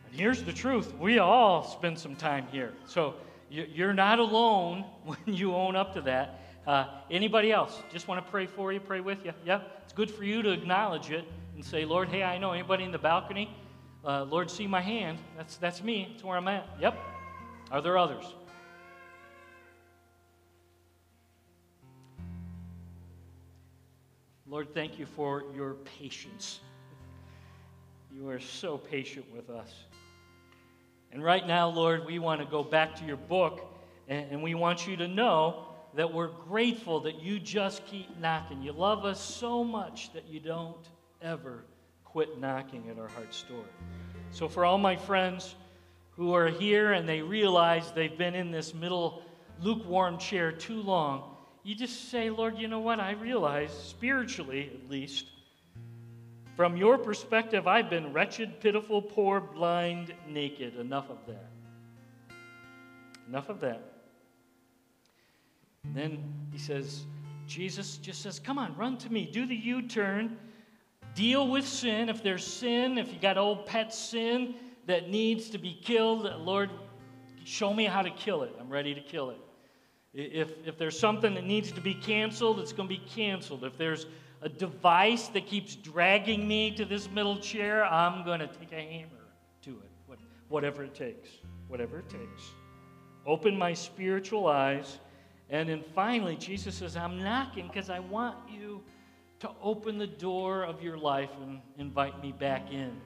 [0.08, 2.74] And here's the truth we all spend some time here.
[2.86, 3.16] So
[3.50, 6.42] you're not alone when you own up to that.
[6.68, 7.82] Uh, anybody else?
[7.92, 9.34] Just want to pray for you, pray with you.
[9.46, 11.26] Yeah, it's good for you to acknowledge it
[11.56, 13.50] and say, Lord, hey, I know anybody in the balcony.
[14.06, 15.18] Uh, Lord, see my hand.
[15.36, 16.10] That's that's me.
[16.12, 16.68] That's where I'm at.
[16.80, 16.98] Yep.
[17.72, 18.26] Are there others?
[24.48, 26.60] Lord, thank you for your patience.
[28.12, 29.72] You are so patient with us.
[31.12, 33.66] And right now, Lord, we want to go back to your book
[34.08, 38.64] and, we want you to know that we're grateful that you just keep knocking.
[38.64, 40.90] You love us so much that you don't
[41.22, 41.64] ever
[42.04, 43.64] quit knocking at our heart's door.
[44.32, 45.56] So, for all my friends
[46.12, 49.22] who are here and they realize they've been in this middle
[49.62, 53.00] lukewarm chair too long, you just say, Lord, you know what?
[53.00, 55.26] I realize, spiritually at least,
[56.60, 60.76] from your perspective, I've been wretched, pitiful, poor, blind, naked.
[60.76, 61.50] Enough of that.
[63.30, 63.82] Enough of that.
[65.96, 67.06] Then he says,
[67.48, 69.26] Jesus just says, Come on, run to me.
[69.26, 70.38] Do the U turn.
[71.16, 72.10] Deal with sin.
[72.10, 74.56] If there's sin, if you got old pet sin
[74.86, 76.70] that needs to be killed, Lord,
[77.46, 78.54] show me how to kill it.
[78.60, 79.40] I'm ready to kill it.
[80.14, 83.64] If, if there's something that needs to be canceled, it's going to be canceled.
[83.64, 84.08] If there's
[84.42, 88.82] a device that keeps dragging me to this middle chair, I'm going to take a
[88.82, 89.28] hammer
[89.64, 91.30] to it, whatever it takes.
[91.68, 92.44] Whatever it takes.
[93.26, 95.00] Open my spiritual eyes.
[95.50, 98.82] And then finally, Jesus says, I'm knocking because I want you
[99.40, 103.00] to open the door of your life and invite me back in.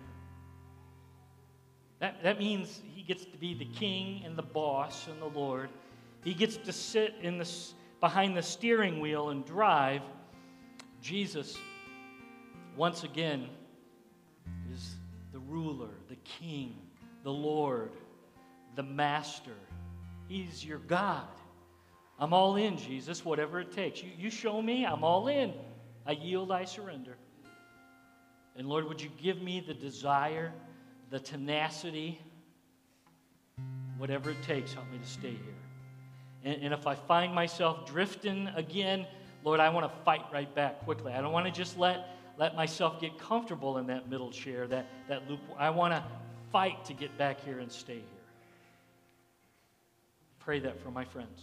[2.00, 5.70] That, that means he gets to be the king and the boss and the Lord.
[6.24, 7.50] He gets to sit in the,
[8.00, 10.02] behind the steering wheel and drive.
[11.04, 11.58] Jesus,
[12.78, 13.50] once again,
[14.74, 14.96] is
[15.34, 16.78] the ruler, the king,
[17.24, 17.92] the Lord,
[18.76, 19.58] the master.
[20.30, 21.28] He's your God.
[22.18, 24.02] I'm all in, Jesus, whatever it takes.
[24.02, 25.52] You, you show me, I'm all in.
[26.06, 27.18] I yield, I surrender.
[28.56, 30.54] And Lord, would you give me the desire,
[31.10, 32.18] the tenacity,
[33.98, 35.58] whatever it takes, help me to stay here.
[36.46, 39.06] And, and if I find myself drifting again,
[39.44, 41.14] Lord, I want to fight right back quickly.
[41.14, 44.86] I don't want to just let, let myself get comfortable in that middle chair, that,
[45.10, 45.40] that loop.
[45.58, 46.04] I want to
[46.52, 48.04] fight to get back here and stay here.
[50.40, 51.42] Pray that for my friends.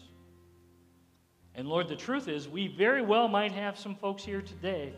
[1.54, 4.94] And Lord, the truth is, we very well might have some folks here today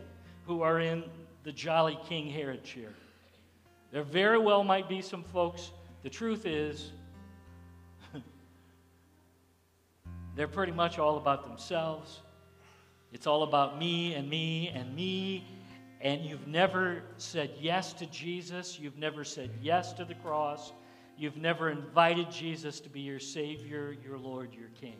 [0.46, 1.02] who are in
[1.44, 2.92] the jolly King Herod chair.
[3.90, 5.70] There very well might be some folks,
[6.02, 6.92] the truth is,
[10.36, 12.20] they're pretty much all about themselves.
[13.12, 15.46] It's all about me and me and me.
[16.00, 18.78] And you've never said yes to Jesus.
[18.80, 20.72] You've never said yes to the cross.
[21.16, 24.96] You've never invited Jesus to be your Savior, your Lord, your King.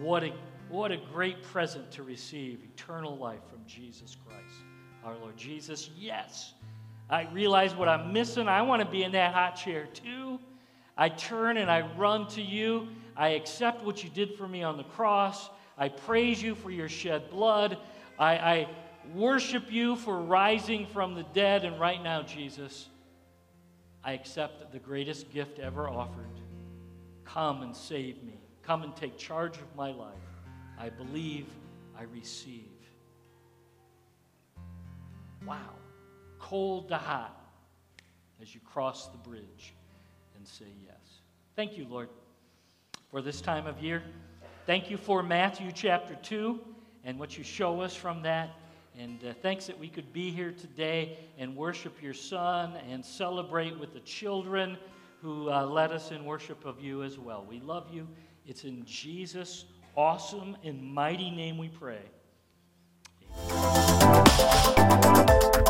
[0.00, 0.32] What a,
[0.68, 4.64] what a great present to receive eternal life from Jesus Christ,
[5.04, 5.36] our Lord.
[5.36, 6.54] Jesus, yes,
[7.10, 8.48] I realize what I'm missing.
[8.48, 10.38] I want to be in that hot chair too.
[10.96, 12.88] I turn and I run to you.
[13.18, 15.50] I accept what you did for me on the cross.
[15.76, 17.76] I praise you for your shed blood.
[18.16, 18.68] I, I
[19.12, 21.64] worship you for rising from the dead.
[21.64, 22.88] And right now, Jesus,
[24.04, 26.30] I accept the greatest gift ever offered.
[27.24, 28.38] Come and save me.
[28.62, 30.14] Come and take charge of my life.
[30.78, 31.46] I believe,
[31.98, 32.70] I receive.
[35.44, 35.74] Wow.
[36.38, 37.34] Cold to hot
[38.40, 39.74] as you cross the bridge
[40.36, 41.20] and say yes.
[41.56, 42.08] Thank you, Lord,
[43.10, 44.02] for this time of year.
[44.66, 46.60] Thank you for Matthew chapter 2
[47.04, 48.50] and what you show us from that.
[48.98, 53.78] And uh, thanks that we could be here today and worship your Son and celebrate
[53.78, 54.76] with the children
[55.22, 57.44] who uh, led us in worship of you as well.
[57.48, 58.06] We love you.
[58.46, 59.64] It's in Jesus'
[59.96, 62.02] awesome and mighty name we pray.
[63.50, 65.64] Amen.